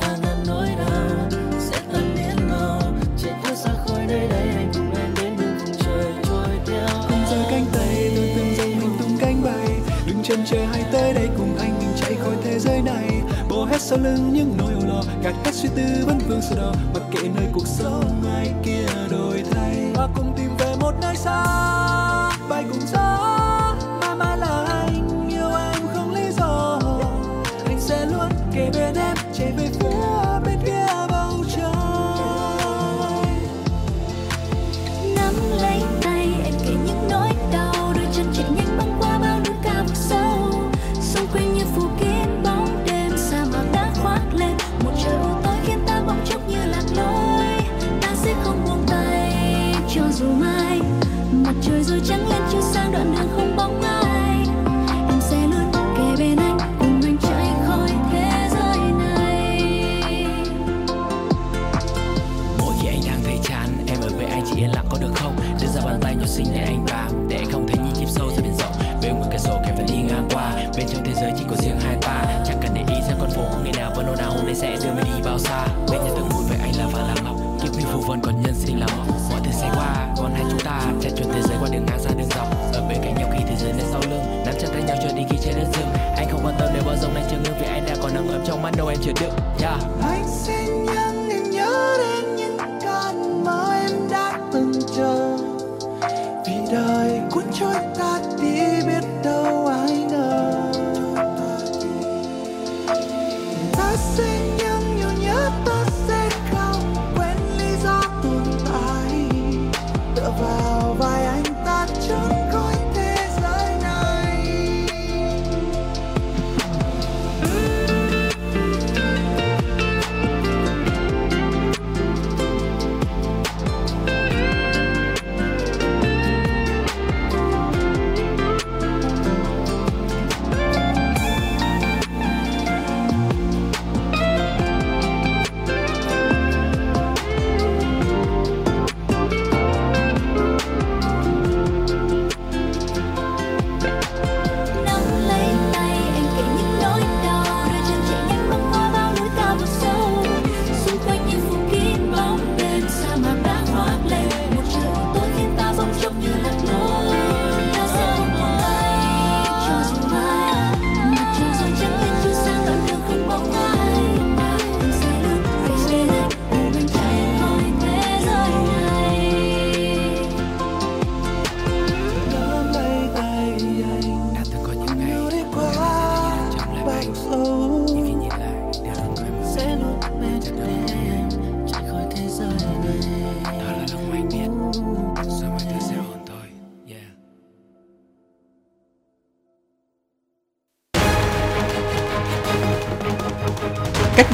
[0.00, 2.80] Và ngàn nỗi đau sẽ tan biến mau
[3.22, 6.88] chạy theo xa khỏi nơi đây anh cùng em đến đường vùng trời trôi theo.
[7.08, 9.68] Cùng giơ cánh tay tôi từng giây mình tung cánh bay.
[10.06, 13.08] Đừng chần chờ hãy tới đây cùng anh mình chạy khỏi thế giới này.
[13.48, 14.71] Bỏ hết sau lưng những nỗi
[15.22, 18.11] cả lo suy tư vẫn vương sầu đó mặc kệ nơi cuộc sống.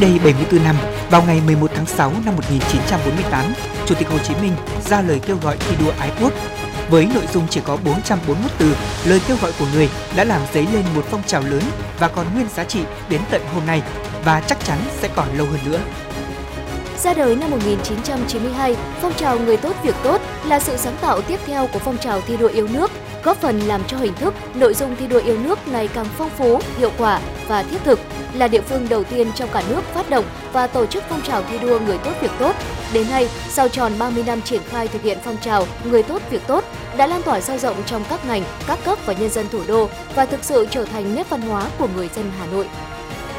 [0.01, 0.77] Cách đây 74 năm,
[1.11, 3.45] vào ngày 11 tháng 6 năm 1948,
[3.87, 4.53] Chủ tịch Hồ Chí Minh
[4.89, 6.33] ra lời kêu gọi thi đua ái quốc.
[6.91, 10.67] Với nội dung chỉ có 441 từ, lời kêu gọi của người đã làm dấy
[10.73, 11.63] lên một phong trào lớn
[11.99, 12.81] và còn nguyên giá trị
[13.11, 13.83] đến tận hôm nay
[14.25, 15.81] và chắc chắn sẽ còn lâu hơn nữa.
[16.99, 21.41] Ra đời năm 1992, phong trào Người tốt việc tốt là sự sáng tạo tiếp
[21.47, 22.91] theo của phong trào thi đua yêu nước,
[23.25, 26.31] góp phần làm cho hình thức, nội dung thi đua yêu nước ngày càng phong
[26.31, 28.01] phú, hiệu quả và thiết thực.
[28.39, 31.43] Là địa phương đầu tiên trong cả nước phát động và tổ chức phong trào
[31.43, 32.57] thi đua Người tốt việc tốt.
[32.93, 36.43] Đến nay, sau tròn 30 năm triển khai thực hiện phong trào Người tốt việc
[36.47, 36.65] tốt,
[36.97, 39.89] đã lan tỏa sâu rộng trong các ngành, các cấp và nhân dân thủ đô
[40.15, 42.69] và thực sự trở thành nét văn hóa của người dân Hà Nội.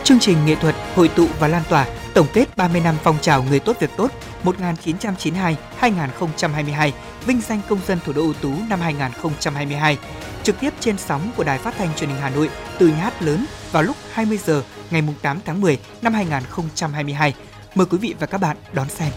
[0.04, 3.44] Chương trình nghệ thuật hội tụ và lan tỏa tổng kết 30 năm phong trào
[3.44, 4.12] người tốt việc tốt
[4.44, 6.92] 1992-2022,
[7.26, 9.98] vinh danh công dân thủ đô ưu tú năm 2022.
[10.44, 13.22] Trực tiếp trên sóng của Đài Phát thanh Truyền hình Hà Nội từ nhà hát
[13.22, 17.34] lớn vào lúc 20 giờ ngày 8 tháng 10 năm 2022.
[17.76, 19.12] Mời quý vị và các bạn đón xem.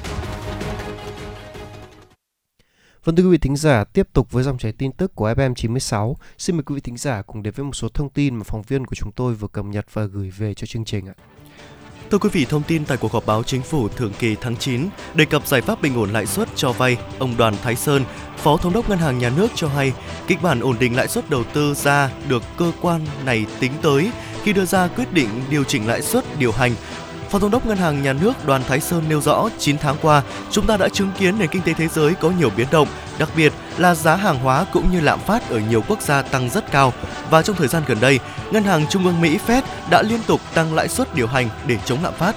[3.04, 5.54] Vâng thưa quý vị thính giả, tiếp tục với dòng chảy tin tức của FM
[5.54, 6.16] 96.
[6.38, 8.62] Xin mời quý vị thính giả cùng đến với một số thông tin mà phóng
[8.62, 11.14] viên của chúng tôi vừa cập nhật và gửi về cho chương trình ạ.
[12.12, 14.88] Thưa quý vị, thông tin tại cuộc họp báo chính phủ thường kỳ tháng 9
[15.14, 18.04] đề cập giải pháp bình ổn lãi suất cho vay, ông Đoàn Thái Sơn,
[18.36, 19.92] Phó Thống đốc Ngân hàng Nhà nước cho hay,
[20.26, 24.10] kịch bản ổn định lãi suất đầu tư ra được cơ quan này tính tới
[24.42, 26.74] khi đưa ra quyết định điều chỉnh lãi suất điều hành
[27.32, 30.22] Phó Thống đốc Ngân hàng Nhà nước Đoàn Thái Sơn nêu rõ, 9 tháng qua,
[30.50, 32.88] chúng ta đã chứng kiến nền kinh tế thế giới có nhiều biến động,
[33.18, 36.50] đặc biệt là giá hàng hóa cũng như lạm phát ở nhiều quốc gia tăng
[36.50, 36.92] rất cao.
[37.30, 38.20] Và trong thời gian gần đây,
[38.50, 41.76] Ngân hàng Trung ương Mỹ Fed đã liên tục tăng lãi suất điều hành để
[41.84, 42.36] chống lạm phát.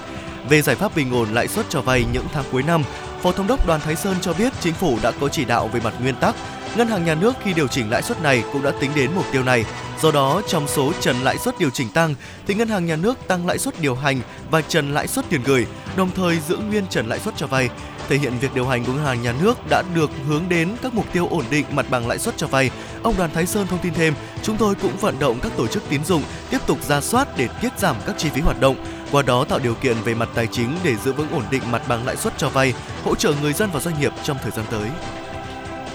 [0.49, 2.83] Về giải pháp bình ổn lãi suất cho vay những tháng cuối năm,
[3.21, 5.79] Phó Thống đốc Đoàn Thái Sơn cho biết chính phủ đã có chỉ đạo về
[5.83, 6.35] mặt nguyên tắc.
[6.77, 9.25] Ngân hàng nhà nước khi điều chỉnh lãi suất này cũng đã tính đến mục
[9.31, 9.65] tiêu này.
[10.01, 12.15] Do đó, trong số trần lãi suất điều chỉnh tăng,
[12.47, 15.41] thì Ngân hàng nhà nước tăng lãi suất điều hành và trần lãi suất tiền
[15.45, 17.69] gửi, đồng thời giữ nguyên trần lãi suất cho vay
[18.09, 20.93] thể hiện việc điều hành của ngân hàng nhà nước đã được hướng đến các
[20.93, 22.69] mục tiêu ổn định mặt bằng lãi suất cho vay.
[23.03, 25.83] Ông Đoàn Thái Sơn thông tin thêm, chúng tôi cũng vận động các tổ chức
[25.89, 28.75] tín dụng tiếp tục ra soát để tiết giảm các chi phí hoạt động,
[29.11, 31.81] qua đó tạo điều kiện về mặt tài chính để giữ vững ổn định mặt
[31.87, 34.65] bằng lãi suất cho vay, hỗ trợ người dân và doanh nghiệp trong thời gian
[34.71, 34.89] tới.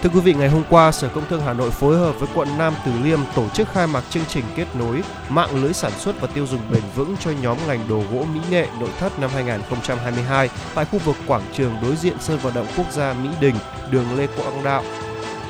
[0.02, 2.48] Thưa quý vị, ngày hôm qua, Sở Công Thương Hà Nội phối hợp với quận
[2.58, 6.20] Nam Từ Liêm tổ chức khai mạc chương trình kết nối mạng lưới sản xuất
[6.20, 9.30] và tiêu dùng bền vững cho nhóm ngành đồ gỗ mỹ nghệ nội thất năm
[9.34, 13.54] 2022 tại khu vực quảng trường đối diện sân vận động quốc gia Mỹ Đình,
[13.90, 14.82] đường Lê Quang Đạo,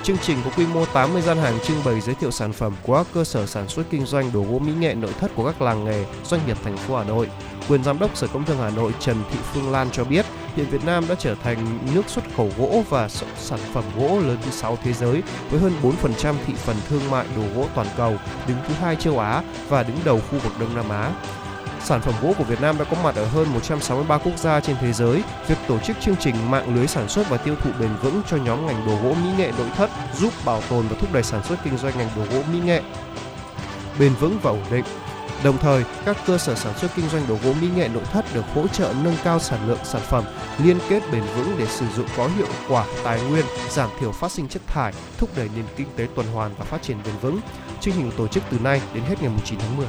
[0.02, 2.96] Chương trình có quy mô 80 gian hàng trưng bày giới thiệu sản phẩm của
[2.96, 5.62] các cơ sở sản xuất kinh doanh đồ gỗ mỹ nghệ nội thất của các
[5.62, 7.28] làng nghề, doanh nghiệp thành phố Hà Nội.
[7.68, 10.26] Quyền giám đốc Sở Công Thương Hà Nội Trần Thị Phương Lan cho biết,
[10.56, 14.38] hiện Việt Nam đã trở thành nước xuất khẩu gỗ và sản phẩm gỗ lớn
[14.44, 18.16] thứ 6 thế giới với hơn 4% thị phần thương mại đồ gỗ toàn cầu,
[18.48, 21.12] đứng thứ hai châu Á và đứng đầu khu vực Đông Nam Á.
[21.84, 24.76] Sản phẩm gỗ của Việt Nam đã có mặt ở hơn 163 quốc gia trên
[24.80, 25.22] thế giới.
[25.48, 28.36] Việc tổ chức chương trình mạng lưới sản xuất và tiêu thụ bền vững cho
[28.36, 31.44] nhóm ngành đồ gỗ mỹ nghệ nội thất giúp bảo tồn và thúc đẩy sản
[31.44, 32.82] xuất kinh doanh ngành đồ gỗ mỹ nghệ
[33.98, 34.84] bền vững và ổn định.
[35.44, 38.24] Đồng thời, các cơ sở sản xuất kinh doanh đồ gỗ mỹ nghệ nội thất
[38.34, 40.24] được hỗ trợ nâng cao sản lượng sản phẩm,
[40.58, 44.32] liên kết bền vững để sử dụng có hiệu quả tài nguyên, giảm thiểu phát
[44.32, 47.40] sinh chất thải, thúc đẩy nền kinh tế tuần hoàn và phát triển bền vững.
[47.80, 49.86] Chương trình được tổ chức từ nay đến hết ngày 9 tháng 10.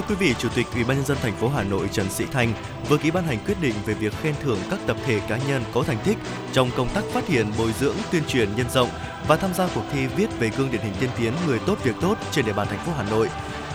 [0.00, 2.24] Thưa quý vị, Chủ tịch Ủy ban nhân dân thành phố Hà Nội Trần Sĩ
[2.32, 2.52] Thanh
[2.88, 5.62] vừa ký ban hành quyết định về việc khen thưởng các tập thể cá nhân
[5.74, 6.16] có thành tích
[6.52, 8.88] trong công tác phát hiện, bồi dưỡng, tuyên truyền nhân rộng
[9.28, 11.94] và tham gia cuộc thi viết về gương điển hình tiên tiến người tốt việc
[12.00, 13.28] tốt trên địa bàn thành phố Hà Nội.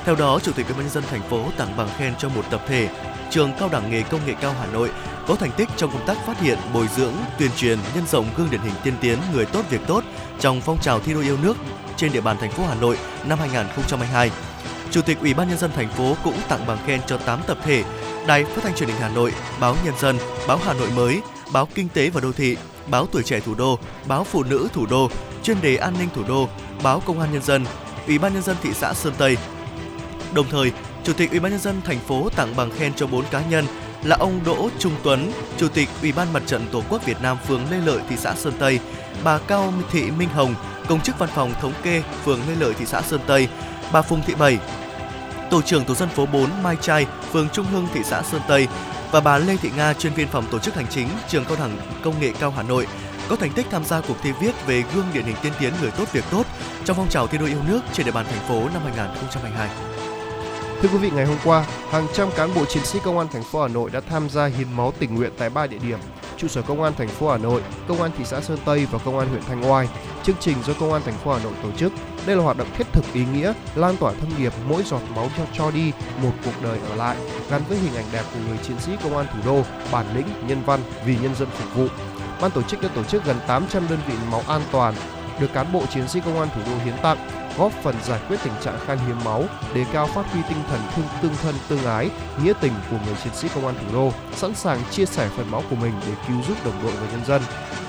[0.06, 2.44] Theo đó, Chủ tịch Ủy ban nhân dân thành phố tặng bằng khen cho một
[2.52, 2.90] tập thể
[3.30, 4.90] trường Cao đẳng nghề Công nghệ cao Hà Nội
[5.28, 8.50] có thành tích trong công tác phát hiện, bồi dưỡng, tuyên truyền, nhân rộng gương
[8.52, 10.04] điển hình tiên tiến người tốt việc tốt
[10.40, 11.58] trong phong trào thi đua yêu nước
[11.98, 14.32] trên địa bàn thành phố Hà Nội năm 2022.
[14.96, 17.58] Chủ tịch Ủy ban nhân dân thành phố cũng tặng bằng khen cho 8 tập
[17.64, 17.84] thể
[18.28, 20.18] Đài Phát thanh Truyền hình Hà Nội, Báo Nhân dân,
[20.48, 21.22] Báo Hà Nội mới,
[21.54, 24.86] Báo Kinh tế và Đô thị, Báo Tuổi trẻ Thủ đô, Báo Phụ nữ Thủ
[24.86, 25.10] đô,
[25.44, 26.50] Chuyên đề An ninh Thủ đô,
[26.84, 27.66] Báo Công an Nhân dân,
[28.08, 29.38] Ủy ban nhân dân thị xã Sơn Tây.
[30.34, 30.72] Đồng thời,
[31.04, 33.66] Chủ tịch Ủy ban nhân dân thành phố tặng bằng khen cho 4 cá nhân
[34.04, 37.38] là ông Đỗ Trung Tuấn, Chủ tịch Ủy ban Mặt trận Tổ quốc Việt Nam
[37.48, 38.80] phường Lê Lợi, thị xã Sơn Tây,
[39.24, 40.56] bà Cao Thị Minh Hồng,
[40.88, 43.48] công chức văn phòng thống kê phường Lê Lợi, thị xã Sơn Tây,
[43.92, 44.60] bà Phùng Thị Bảy,
[45.50, 48.68] tổ trưởng tổ dân phố 4 Mai Trai, phường Trung Hưng, thị xã Sơn Tây
[49.12, 51.78] và bà Lê Thị Nga, chuyên viên phòng tổ chức hành chính, trường cao đẳng
[52.04, 52.88] công nghệ cao Hà Nội
[53.30, 55.92] có thành tích tham gia cuộc thi viết về gương điển hình tiên tiến người
[55.92, 56.46] tốt việc tốt
[56.86, 59.70] trong phong trào thi đua yêu nước trên địa bàn thành phố năm 2022.
[60.82, 63.44] Thưa quý vị, ngày hôm qua, hàng trăm cán bộ chiến sĩ công an thành
[63.44, 66.00] phố Hà Nội đã tham gia hiến máu tình nguyện tại ba địa điểm:
[66.38, 69.00] trụ sở công an thành phố Hà Nội, công an thị xã Sơn Tây và
[69.06, 69.88] công an huyện Thanh Oai.
[70.24, 71.92] Chương trình do công an thành phố Hà Nội tổ chức
[72.26, 75.30] đây là hoạt động thiết thực ý nghĩa, lan tỏa thông điệp mỗi giọt máu
[75.38, 77.18] cho cho đi một cuộc đời ở lại,
[77.50, 79.62] gắn với hình ảnh đẹp của người chiến sĩ công an thủ đô,
[79.92, 81.88] bản lĩnh, nhân văn vì nhân dân phục vụ.
[82.42, 84.94] Ban tổ chức đã tổ chức gần 800 đơn vị máu an toàn
[85.40, 87.18] được cán bộ chiến sĩ công an thủ đô hiến tặng,
[87.58, 89.44] góp phần giải quyết tình trạng khan hiếm máu,
[89.74, 92.10] đề cao phát huy tinh thần thương tương thân tương ái,
[92.44, 95.52] nghĩa tình của người chiến sĩ công an thủ đô, sẵn sàng chia sẻ phần
[95.52, 97.42] máu của mình để cứu giúp đồng đội và nhân dân.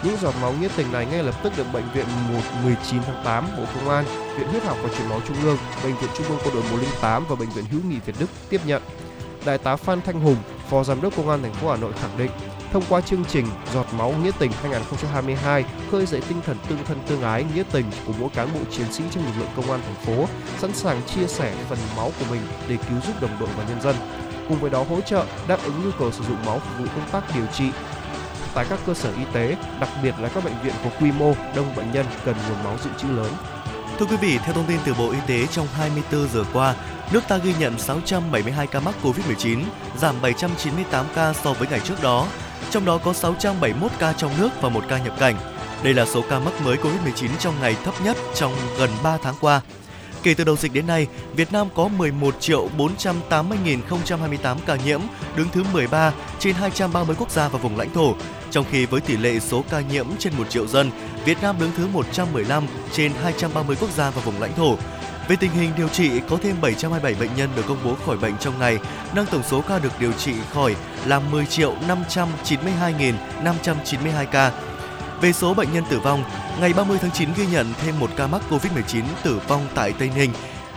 [0.03, 3.47] Những giọt máu nghĩa tình này ngay lập tức được bệnh viện 119 tháng 8
[3.57, 4.05] Bộ Công an,
[4.39, 7.25] Viện Huyết học và Truyền máu Trung ương, Bệnh viện Trung ương Quân đội 108
[7.29, 8.83] và Bệnh viện Hữu nghị Việt Đức tiếp nhận.
[9.45, 10.37] Đại tá Phan Thanh Hùng,
[10.71, 12.31] Phó Giám đốc Công an thành phố Hà Nội khẳng định,
[12.73, 16.99] thông qua chương trình Giọt máu nghĩa tình 2022 khơi dậy tinh thần tương thân
[17.07, 19.81] tương ái nghĩa tình của mỗi cán bộ chiến sĩ trong lực lượng công an
[19.85, 20.27] thành phố,
[20.59, 23.81] sẵn sàng chia sẻ phần máu của mình để cứu giúp đồng đội và nhân
[23.81, 23.97] dân.
[24.49, 27.11] Cùng với đó hỗ trợ đáp ứng nhu cầu sử dụng máu phục vụ công
[27.11, 27.71] tác điều trị
[28.55, 31.35] tại các cơ sở y tế, đặc biệt là các bệnh viện có quy mô
[31.57, 33.33] đông bệnh nhân cần nguồn máu dự trữ lớn.
[33.99, 36.75] Thưa quý vị, theo thông tin từ Bộ Y tế trong 24 giờ qua,
[37.13, 39.63] nước ta ghi nhận 672 ca mắc COVID-19,
[39.97, 42.27] giảm 798 ca so với ngày trước đó.
[42.71, 45.37] Trong đó có 671 ca trong nước và một ca nhập cảnh.
[45.83, 49.35] Đây là số ca mắc mới COVID-19 trong ngày thấp nhất trong gần 3 tháng
[49.41, 49.61] qua.
[50.23, 55.01] Kể từ đầu dịch đến nay, Việt Nam có 11 triệu 480.028 ca nhiễm,
[55.37, 58.15] đứng thứ 13 trên 230 quốc gia và vùng lãnh thổ.
[58.51, 60.91] Trong khi với tỷ lệ số ca nhiễm trên 1 triệu dân,
[61.25, 64.77] Việt Nam đứng thứ 115 trên 230 quốc gia và vùng lãnh thổ.
[65.29, 68.39] Về tình hình điều trị, có thêm 727 bệnh nhân được công bố khỏi bệnh
[68.39, 68.79] trong ngày,
[69.15, 74.53] nâng tổng số ca được điều trị khỏi là 10 592.592 ca.
[75.21, 76.25] Về số bệnh nhân tử vong,
[76.61, 80.11] ngày 30 tháng 9 ghi nhận thêm một ca mắc COVID-19 tử vong tại Tây
[80.17, 80.31] Ninh.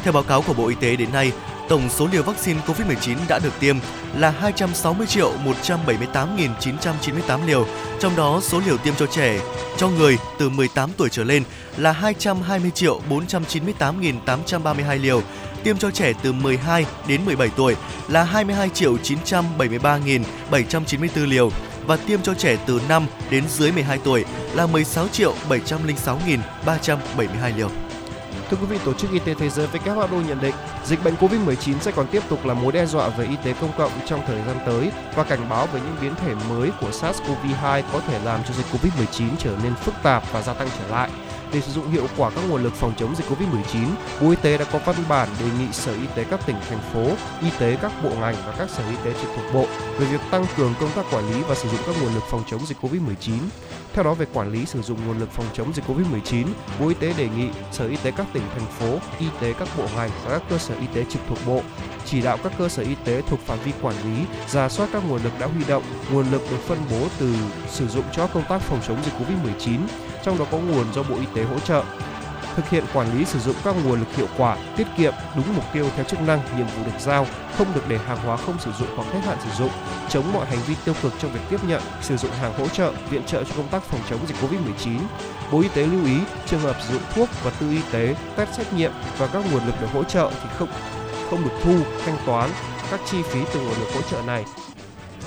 [0.03, 1.31] Theo báo cáo của Bộ Y tế đến nay,
[1.69, 3.75] tổng số liều vaccine COVID-19 đã được tiêm
[4.17, 5.33] là 260 triệu
[5.63, 7.65] 178.998 liều,
[7.99, 9.39] trong đó số liều tiêm cho trẻ,
[9.77, 11.43] cho người từ 18 tuổi trở lên
[11.77, 15.21] là 220 triệu 498.832 liều,
[15.63, 17.75] tiêm cho trẻ từ 12 đến 17 tuổi
[18.07, 21.51] là 22 triệu 973.794 liều
[21.85, 27.69] và tiêm cho trẻ từ 5 đến dưới 12 tuổi là 16 triệu 706.372 liều.
[28.49, 31.79] Thưa quý vị, Tổ chức Y tế Thế giới WHO nhận định dịch bệnh COVID-19
[31.79, 34.41] sẽ còn tiếp tục là mối đe dọa về y tế công cộng trong thời
[34.47, 38.39] gian tới và cảnh báo về những biến thể mới của SARS-CoV-2 có thể làm
[38.47, 41.09] cho dịch COVID-19 trở nên phức tạp và gia tăng trở lại.
[41.53, 43.85] Để sử dụng hiệu quả các nguồn lực phòng chống dịch Covid-19,
[44.21, 46.79] Bộ Y tế đã có văn bản đề nghị Sở Y tế các tỉnh, thành
[46.93, 47.05] phố,
[47.41, 49.65] y tế các bộ ngành và các sở y tế trực thuộc bộ
[49.99, 52.43] về việc tăng cường công tác quản lý và sử dụng các nguồn lực phòng
[52.47, 53.39] chống dịch Covid-19.
[53.93, 56.45] Theo đó về quản lý sử dụng nguồn lực phòng chống dịch Covid-19,
[56.79, 59.67] Bộ Y tế đề nghị Sở Y tế các tỉnh, thành phố, y tế các
[59.77, 61.61] bộ ngành và các cơ sở y tế trực thuộc bộ
[62.05, 65.03] chỉ đạo các cơ sở y tế thuộc phạm vi quản lý ra soát các
[65.07, 67.33] nguồn lực đã huy động, nguồn lực được phân bố từ
[67.67, 69.79] sử dụng cho công tác phòng chống dịch Covid-19,
[70.23, 71.83] trong đó có nguồn do Bộ Y tế hỗ trợ
[72.55, 75.63] thực hiện quản lý sử dụng các nguồn lực hiệu quả, tiết kiệm, đúng mục
[75.73, 77.27] tiêu theo chức năng, nhiệm vụ được giao,
[77.57, 79.71] không được để hàng hóa không sử dụng hoặc hết hạn sử dụng,
[80.09, 82.93] chống mọi hành vi tiêu cực trong việc tiếp nhận, sử dụng hàng hỗ trợ,
[83.09, 84.99] viện trợ cho công tác phòng chống dịch Covid-19.
[85.51, 88.49] Bộ Y tế lưu ý trường hợp sử dụng thuốc và tư y tế, test
[88.53, 90.69] xét nghiệm và các nguồn lực được hỗ trợ thì không
[91.29, 91.75] không được thu
[92.05, 92.49] thanh toán
[92.91, 94.45] các chi phí từ nguồn lực hỗ trợ này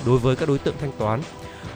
[0.05, 1.21] đối với các đối tượng thanh toán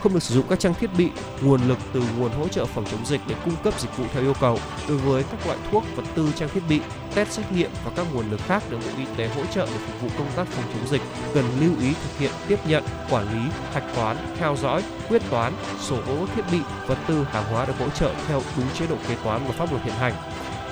[0.04, 1.10] không được sử dụng các trang thiết bị,
[1.42, 4.24] nguồn lực từ nguồn hỗ trợ phòng chống dịch để cung cấp dịch vụ theo
[4.24, 6.82] yêu cầu đối với các loại thuốc, vật tư, trang thiết bị,
[7.16, 9.78] test xét nghiệm và các nguồn lực khác được Bộ Y tế hỗ trợ để
[9.88, 11.02] phục vụ công tác phòng chống dịch
[11.34, 15.54] cần lưu ý thực hiện tiếp nhận, quản lý, hạch toán, theo dõi, quyết toán,
[15.80, 18.96] sổ gỗ thiết bị, vật tư, hàng hóa được hỗ trợ theo đúng chế độ
[19.08, 20.14] kế toán và pháp luật hiện hành.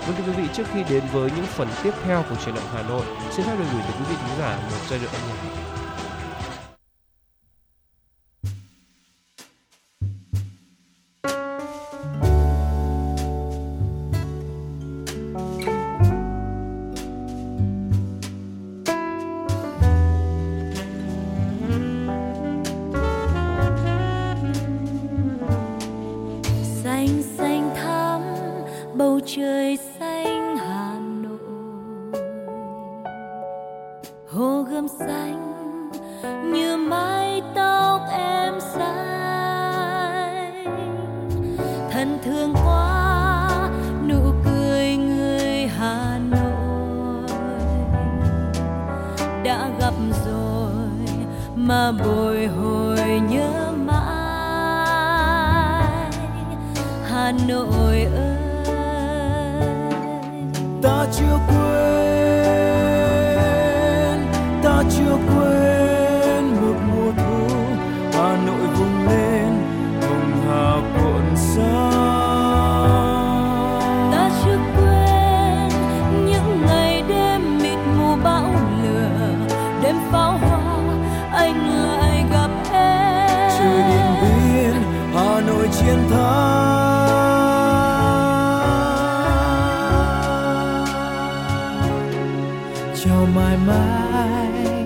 [0.07, 2.69] Vâng thưa quý vị, trước khi đến với những phần tiếp theo của truyền động
[2.73, 5.21] Hà Nội, xin phép được gửi tới quý vị khán giả một giai điệu âm
[5.27, 5.64] nhạc.
[85.15, 87.15] Hà nội chiến thắng.
[93.03, 94.85] Chào mãi mãi,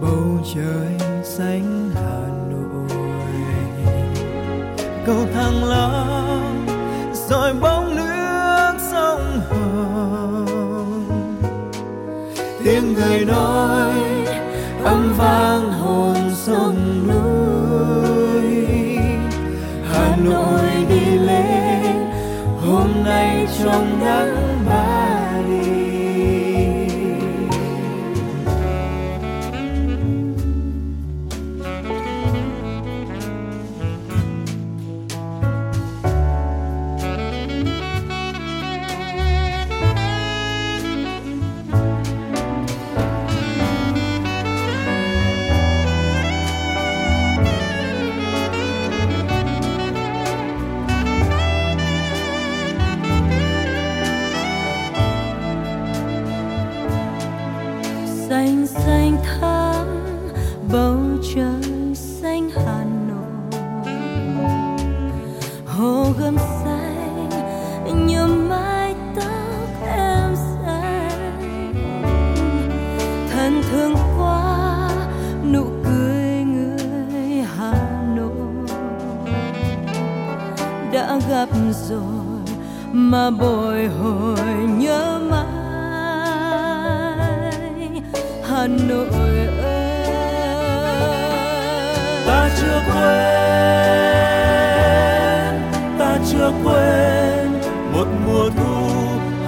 [0.00, 2.90] bầu trời xanh hà nội.
[5.06, 6.66] Cầu thăng long
[7.28, 11.06] rồi bóng nước sông hồng.
[12.64, 13.92] Tiếng người nói,
[14.84, 15.69] âm vang
[23.64, 24.39] nay trong
[83.10, 84.36] mà bồi hồi
[84.78, 85.44] nhớ mãi.
[88.48, 89.06] Hà Nội
[89.62, 90.00] ơi.
[92.26, 93.20] Ta chưa quên,
[95.98, 97.60] ta chưa quên
[97.92, 98.88] một mùa thu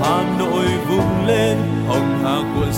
[0.02, 1.58] hà nội vùng lên,
[1.88, 2.71] hồng hà cuộn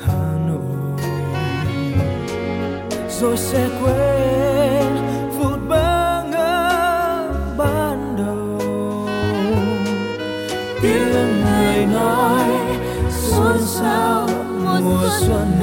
[0.00, 1.00] hà nội.
[3.20, 4.96] Rồi sẽ quên
[5.38, 9.08] phút bơ ngỡ ban đầu.
[10.82, 12.44] Tiếng người nói
[13.10, 14.28] xôn xao
[14.82, 15.57] mùa xuân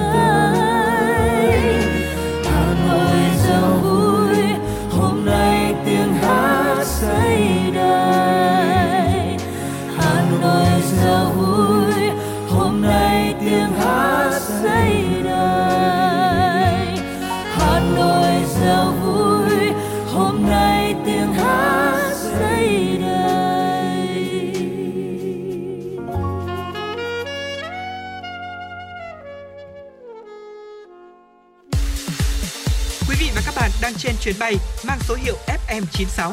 [34.26, 34.56] chuyến bay
[34.88, 35.36] mang số hiệu
[35.68, 36.32] FM96.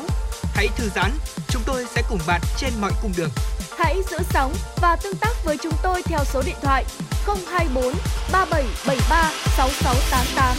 [0.54, 1.10] Hãy thư giãn,
[1.48, 3.30] chúng tôi sẽ cùng bạn trên mọi cung đường.
[3.78, 6.84] Hãy giữ sóng và tương tác với chúng tôi theo số điện thoại
[7.26, 7.84] 024
[8.32, 10.56] 3773 6688.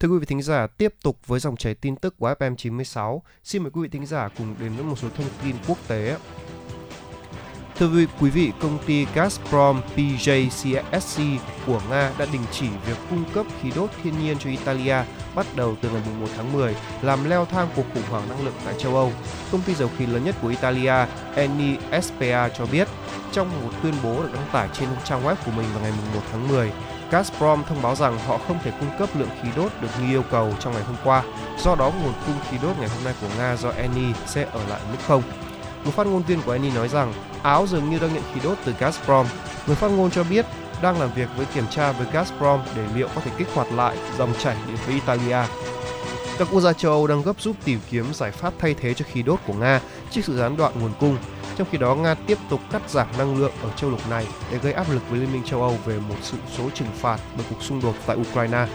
[0.00, 3.20] Thưa quý vị thính giả, tiếp tục với dòng chảy tin tức của FM96.
[3.44, 6.16] Xin mời quý vị thính giả cùng đến với một số thông tin quốc tế.
[7.82, 13.24] Thưa quý quý vị, công ty Gazprom PJCSC của Nga đã đình chỉ việc cung
[13.34, 14.96] cấp khí đốt thiên nhiên cho Italia
[15.34, 18.54] bắt đầu từ ngày 1 tháng 10, làm leo thang cuộc khủng hoảng năng lượng
[18.64, 19.12] tại châu Âu.
[19.52, 22.88] Công ty dầu khí lớn nhất của Italia, Eni SPA cho biết
[23.32, 26.20] trong một tuyên bố được đăng tải trên trang web của mình vào ngày 1
[26.32, 26.72] tháng 10,
[27.10, 30.22] Gazprom thông báo rằng họ không thể cung cấp lượng khí đốt được như yêu
[30.30, 31.22] cầu trong ngày hôm qua.
[31.58, 34.60] Do đó, nguồn cung khí đốt ngày hôm nay của Nga do Eni sẽ ở
[34.68, 35.22] lại mức không.
[35.84, 37.12] Một phát ngôn viên của Eni nói rằng
[37.42, 39.24] Áo dường như đang nhận khí đốt từ Gazprom.
[39.66, 40.46] Người phát ngôn cho biết
[40.82, 43.96] đang làm việc với kiểm tra với Gazprom để liệu có thể kích hoạt lại
[44.18, 45.38] dòng chảy đến với Italia.
[46.38, 49.04] Các quốc gia châu Âu đang gấp rút tìm kiếm giải pháp thay thế cho
[49.12, 49.80] khí đốt của Nga
[50.10, 51.16] trước sự gián đoạn nguồn cung.
[51.56, 54.58] Trong khi đó, Nga tiếp tục cắt giảm năng lượng ở châu lục này để
[54.58, 57.46] gây áp lực với Liên minh châu Âu về một sự số trừng phạt bởi
[57.50, 58.66] cuộc xung đột tại Ukraine.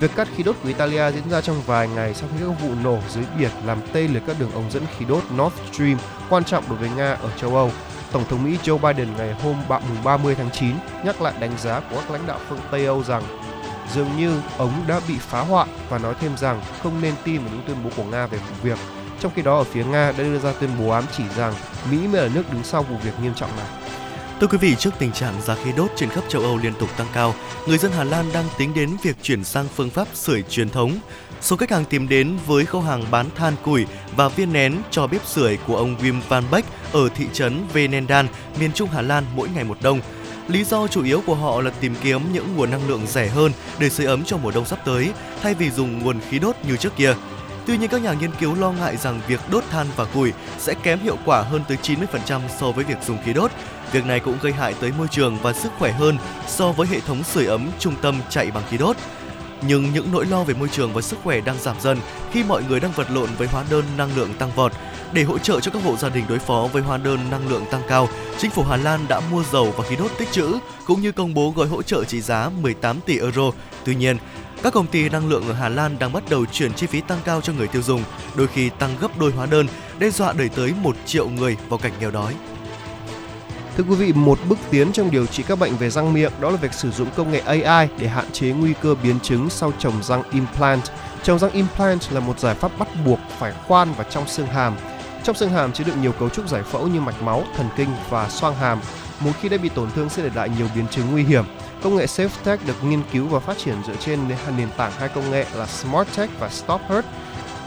[0.00, 2.74] Việc cắt khí đốt của Italia diễn ra trong vài ngày sau khi các vụ
[2.84, 5.98] nổ dưới biển làm tê liệt các đường ống dẫn khí đốt Nord Stream,
[6.28, 7.70] quan trọng đối với Nga ở châu Âu.
[8.12, 10.74] Tổng thống Mỹ Joe Biden ngày hôm mùng 30 tháng 9
[11.04, 13.22] nhắc lại đánh giá của các lãnh đạo phương Tây Âu rằng
[13.94, 17.50] dường như ống đã bị phá hoại và nói thêm rằng không nên tin vào
[17.52, 18.78] những tuyên bố của Nga về vụ việc.
[19.20, 21.54] Trong khi đó, ở phía Nga đã đưa ra tuyên bố ám chỉ rằng
[21.90, 23.79] Mỹ mới là nước đứng sau vụ việc nghiêm trọng này.
[24.40, 26.88] Thưa quý vị, trước tình trạng giá khí đốt trên khắp châu Âu liên tục
[26.96, 27.34] tăng cao,
[27.66, 30.98] người dân Hà Lan đang tính đến việc chuyển sang phương pháp sưởi truyền thống.
[31.40, 33.86] Số khách hàng tìm đến với kho hàng bán than củi
[34.16, 38.28] và viên nén cho bếp sưởi của ông Wim van Beck ở thị trấn Venendan,
[38.60, 40.00] miền trung Hà Lan mỗi ngày một đông.
[40.48, 43.52] Lý do chủ yếu của họ là tìm kiếm những nguồn năng lượng rẻ hơn
[43.78, 45.12] để sưởi ấm cho mùa đông sắp tới,
[45.42, 47.14] thay vì dùng nguồn khí đốt như trước kia.
[47.66, 50.74] Tuy nhiên các nhà nghiên cứu lo ngại rằng việc đốt than và củi sẽ
[50.82, 53.50] kém hiệu quả hơn tới 90% so với việc dùng khí đốt.
[53.92, 57.00] Việc này cũng gây hại tới môi trường và sức khỏe hơn so với hệ
[57.00, 58.96] thống sưởi ấm trung tâm chạy bằng khí đốt.
[59.62, 61.98] Nhưng những nỗi lo về môi trường và sức khỏe đang giảm dần
[62.32, 64.72] khi mọi người đang vật lộn với hóa đơn năng lượng tăng vọt.
[65.12, 67.64] Để hỗ trợ cho các hộ gia đình đối phó với hóa đơn năng lượng
[67.70, 71.00] tăng cao, chính phủ Hà Lan đã mua dầu và khí đốt tích trữ cũng
[71.00, 73.50] như công bố gói hỗ trợ trị giá 18 tỷ euro.
[73.84, 74.16] Tuy nhiên,
[74.62, 77.18] các công ty năng lượng ở Hà Lan đang bắt đầu chuyển chi phí tăng
[77.24, 79.66] cao cho người tiêu dùng, đôi khi tăng gấp đôi hóa đơn,
[79.98, 82.34] đe dọa đẩy tới 1 triệu người vào cảnh nghèo đói.
[83.76, 86.50] Thưa quý vị, một bước tiến trong điều trị các bệnh về răng miệng đó
[86.50, 89.72] là việc sử dụng công nghệ AI để hạn chế nguy cơ biến chứng sau
[89.78, 90.82] trồng răng implant.
[91.22, 94.76] Trồng răng implant là một giải pháp bắt buộc phải khoan vào trong xương hàm.
[95.24, 97.88] Trong xương hàm chứa đựng nhiều cấu trúc giải phẫu như mạch máu, thần kinh
[98.10, 98.80] và xoang hàm.
[99.20, 101.44] Một khi đã bị tổn thương sẽ để lại nhiều biến chứng nguy hiểm.
[101.82, 104.20] Công nghệ SafeTech được nghiên cứu và phát triển dựa trên
[104.56, 107.06] nền tảng hai công nghệ là SmartTech và StopHurt.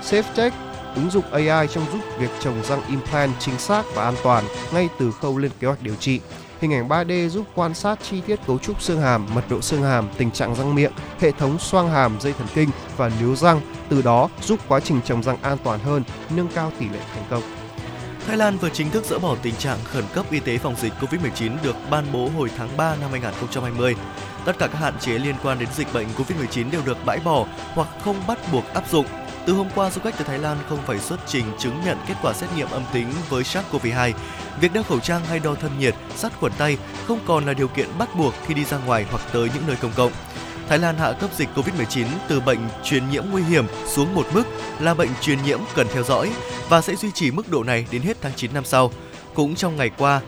[0.04, 0.52] SafeTech
[0.96, 4.90] ứng dụng AI trong giúp việc trồng răng implant chính xác và an toàn ngay
[5.00, 6.20] từ khâu lên kế hoạch điều trị.
[6.62, 9.84] Hình ảnh 3D giúp quan sát chi tiết cấu trúc xương hàm, mật độ xương
[9.84, 13.62] hàm, tình trạng răng miệng, hệ thống xoang hàm, dây thần kinh và níu răng,
[13.90, 16.04] từ đó giúp quá trình trồng răng an toàn hơn,
[16.36, 17.44] nâng cao tỷ lệ thành công.
[18.28, 20.94] Thái Lan vừa chính thức dỡ bỏ tình trạng khẩn cấp y tế phòng dịch
[21.00, 23.96] COVID-19 được ban bố hồi tháng 3 năm 2020.
[24.46, 27.46] Tất cả các hạn chế liên quan đến dịch bệnh COVID-19 đều được bãi bỏ
[27.74, 29.06] hoặc không bắt buộc áp dụng.
[29.46, 32.14] Từ hôm qua, du khách từ Thái Lan không phải xuất trình chứng nhận kết
[32.22, 34.12] quả xét nghiệm âm tính với SARS-CoV-2.
[34.62, 36.78] Việc đeo khẩu trang hay đo thân nhiệt, sát khuẩn tay
[37.08, 39.76] không còn là điều kiện bắt buộc khi đi ra ngoài hoặc tới những nơi
[39.76, 40.12] công cộng.
[40.70, 44.44] Thái Lan hạ cấp dịch COVID-19 từ bệnh truyền nhiễm nguy hiểm xuống một mức
[44.80, 46.32] là bệnh truyền nhiễm cần theo dõi
[46.70, 48.92] và sẽ duy trì mức độ này đến hết tháng 9 năm sau.
[49.34, 50.22] Cũng trong ngày qua,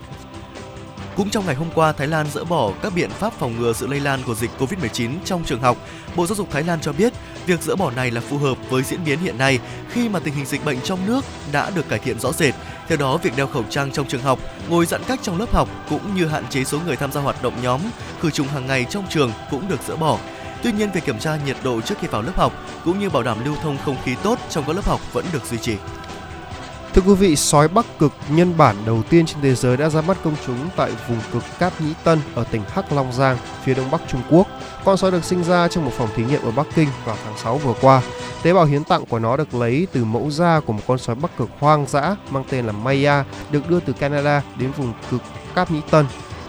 [1.16, 3.88] cũng trong ngày hôm qua, Thái Lan dỡ bỏ các biện pháp phòng ngừa sự
[3.88, 5.78] lây lan của dịch COVID-19 trong trường học.
[6.16, 7.13] Bộ Giáo dục Thái Lan cho biết,
[7.46, 10.34] việc dỡ bỏ này là phù hợp với diễn biến hiện nay khi mà tình
[10.34, 12.54] hình dịch bệnh trong nước đã được cải thiện rõ rệt.
[12.88, 14.39] Theo đó, việc đeo khẩu trang trong trường học,
[14.70, 17.43] ngồi giãn cách trong lớp học cũng như hạn chế số người tham gia hoạt
[17.43, 17.82] động nhóm,
[18.22, 20.20] khử trùng hàng ngày trong trường cũng được dỡ bỏ.
[20.64, 22.54] Tuy nhiên, việc kiểm tra nhiệt độ trước khi vào lớp học
[22.86, 25.46] cũng như bảo đảm lưu thông không khí tốt trong các lớp học vẫn được
[25.46, 25.76] duy trì.
[26.96, 30.02] Thưa quý vị, sói Bắc Cực nhân bản đầu tiên trên thế giới đã ra
[30.02, 33.74] mắt công chúng tại vùng cực Cáp Nhĩ Tân ở tỉnh Hắc Long Giang, phía
[33.74, 34.48] đông bắc Trung Quốc.
[34.86, 37.38] Con sói được sinh ra trong một phòng thí nghiệm ở Bắc Kinh vào tháng
[37.38, 38.02] 6 vừa qua.
[38.43, 41.16] Tế bào hiến tặng của nó được lấy từ mẫu da của một con sói
[41.16, 45.22] Bắc Cực hoang dã mang tên là Maya, được đưa từ Canada đến vùng cực
[45.56, 46.06] Cáp Nhĩ Tân.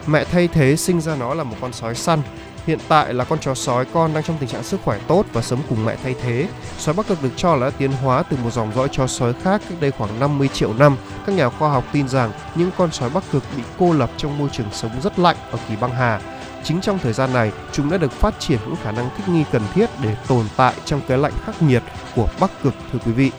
[0.06, 2.22] Mẹ thay thế sinh ra nó là một con sói săn
[2.66, 5.42] Hiện tại là con chó sói con đang trong tình trạng sức khỏe tốt và
[5.42, 6.48] sống cùng mẹ thay thế.
[6.78, 9.32] Sói Bắc Cực được cho là đã tiến hóa từ một dòng dõi chó sói
[9.32, 10.96] khác cách đây khoảng 50 triệu năm.
[11.26, 14.38] Các nhà khoa học tin rằng những con sói Bắc Cực bị cô lập trong
[14.38, 16.20] môi trường sống rất lạnh ở kỳ băng hà.
[16.64, 19.44] Chính trong thời gian này, chúng đã được phát triển những khả năng thích nghi
[19.52, 21.82] cần thiết để tồn tại trong cái lạnh khắc nghiệt
[22.16, 23.30] của Bắc Cực thưa quý vị.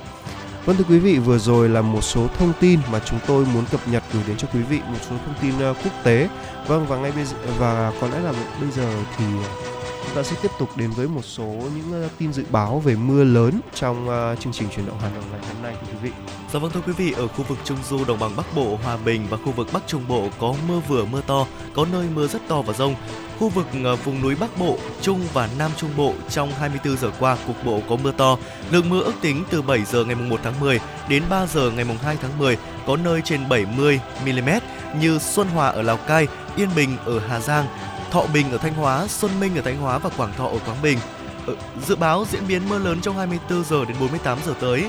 [0.68, 3.66] Vâng thưa quý vị, vừa rồi là một số thông tin mà chúng tôi muốn
[3.72, 6.30] cập nhật gửi đến cho quý vị một số thông tin ờ, quốc tế.
[6.68, 9.26] Vâng và ngay bây giờ và có lẽ là bây giờ thì
[10.08, 12.96] chúng ta sẽ tiếp tục đến với một số những ờ, tin dự báo về
[12.96, 15.98] mưa lớn trong ờ, chương trình chuyển động Hà Nội ngày hôm nay thưa quý
[16.02, 16.12] vị.
[16.54, 18.98] Dạ vâng thưa quý vị, ở khu vực Trung Du, Đồng bằng Bắc Bộ, Hòa
[19.06, 22.28] Bình và khu vực Bắc Trung Bộ có mưa vừa mưa to, có nơi mưa
[22.28, 22.96] rất to và rông.
[23.40, 27.12] Khu vực ờ, vùng núi Bắc Bộ, Trung và Nam Trung Bộ trong 24 giờ
[27.20, 28.38] qua cục bộ có mưa to.
[28.72, 30.80] Lượng mưa ước tính từ 7 giờ ngày 1 tháng 10
[31.10, 34.50] đến 3 giờ ngày 2 tháng 10 có nơi trên 70 mm
[35.02, 37.66] như Xuân Hòa ở Lào Cai, Yên Bình ở Hà Giang,
[38.12, 40.82] Thọ Bình ở Thanh Hóa, Xuân Minh ở Thanh Hóa và Quảng Thọ ở Quảng
[40.82, 40.98] Bình.
[41.48, 41.56] Ờ,
[41.88, 44.86] dự báo diễn biến mưa lớn trong 24 giờ đến 48 giờ tới.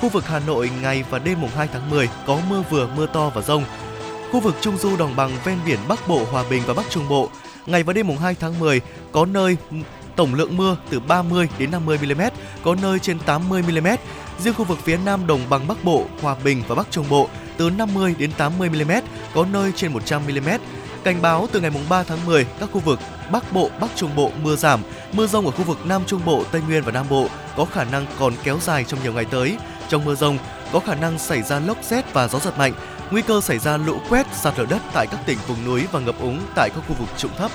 [0.00, 3.06] Khu vực Hà Nội ngày và đêm mùng 2 tháng 10 có mưa vừa mưa
[3.06, 3.64] to và rông.
[4.32, 7.08] Khu vực Trung Du đồng bằng ven biển Bắc Bộ, Hòa Bình và Bắc Trung
[7.08, 7.30] Bộ
[7.66, 8.80] Ngày và đêm mùng 2 tháng 10
[9.12, 9.56] có nơi
[10.16, 12.22] tổng lượng mưa từ 30 đến 50 mm,
[12.64, 13.86] có nơi trên 80 mm.
[14.38, 17.28] Riêng khu vực phía Nam đồng bằng Bắc Bộ, Hòa Bình và Bắc Trung Bộ
[17.56, 18.92] từ 50 đến 80 mm,
[19.34, 20.48] có nơi trên 100 mm.
[21.04, 22.98] Cảnh báo từ ngày mùng 3 tháng 10, các khu vực
[23.32, 24.80] Bắc Bộ, Bắc Trung Bộ mưa giảm,
[25.12, 27.84] mưa rông ở khu vực Nam Trung Bộ, Tây Nguyên và Nam Bộ có khả
[27.84, 29.56] năng còn kéo dài trong nhiều ngày tới.
[29.88, 30.38] Trong mưa rông
[30.72, 32.72] có khả năng xảy ra lốc xét và gió giật mạnh,
[33.10, 36.00] nguy cơ xảy ra lũ quét, sạt lở đất tại các tỉnh vùng núi và
[36.00, 37.50] ngập úng tại các khu vực trũng thấp.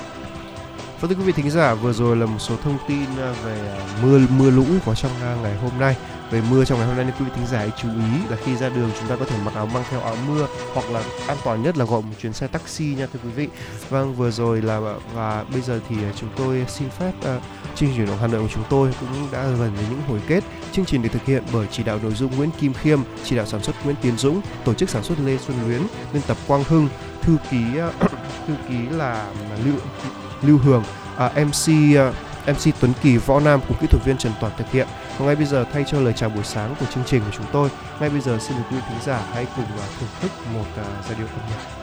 [1.00, 3.68] Vâng thưa quý vị thính giả, vừa rồi là một số thông tin à, về
[3.68, 5.96] à, mưa mưa lũ có trong à, ngày hôm nay.
[6.30, 8.36] Về mưa trong ngày hôm nay nên quý vị thính giả hãy chú ý là
[8.44, 11.02] khi ra đường chúng ta có thể mặc áo mang theo áo mưa hoặc là
[11.26, 13.48] an toàn nhất là gọi một chuyến xe taxi nha thưa quý vị.
[13.90, 14.80] Vâng vừa rồi là
[15.14, 17.42] và bây giờ thì chúng tôi xin phép uh,
[17.74, 20.44] chương trình Hà Nội của chúng tôi cũng đã gần đến những hồi kết.
[20.72, 23.46] Chương trình được thực hiện bởi chỉ đạo nội dung Nguyễn Kim Khiêm, chỉ đạo
[23.46, 25.82] sản xuất Nguyễn Tiến Dũng, tổ chức sản xuất Lê Xuân Luyến,
[26.12, 26.88] biên tập Quang Hưng,
[27.22, 27.62] thư ký
[28.46, 29.30] thư ký là
[29.64, 29.74] Lưu
[30.42, 30.82] Lưu Hường,
[31.16, 32.14] à, MC uh,
[32.46, 34.86] à, MC Tuấn Kỳ, Võ Nam cùng kỹ thuật viên Trần Toàn thực hiện.
[35.18, 37.46] Và ngay bây giờ thay cho lời chào buổi sáng của chương trình của chúng
[37.52, 37.70] tôi,
[38.00, 41.04] ngay bây giờ xin mời quý thính giả hãy cùng uh, thưởng thức một uh,
[41.08, 41.77] giai điệu âm nhạc.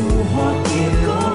[0.00, 1.29] Dù hoa kia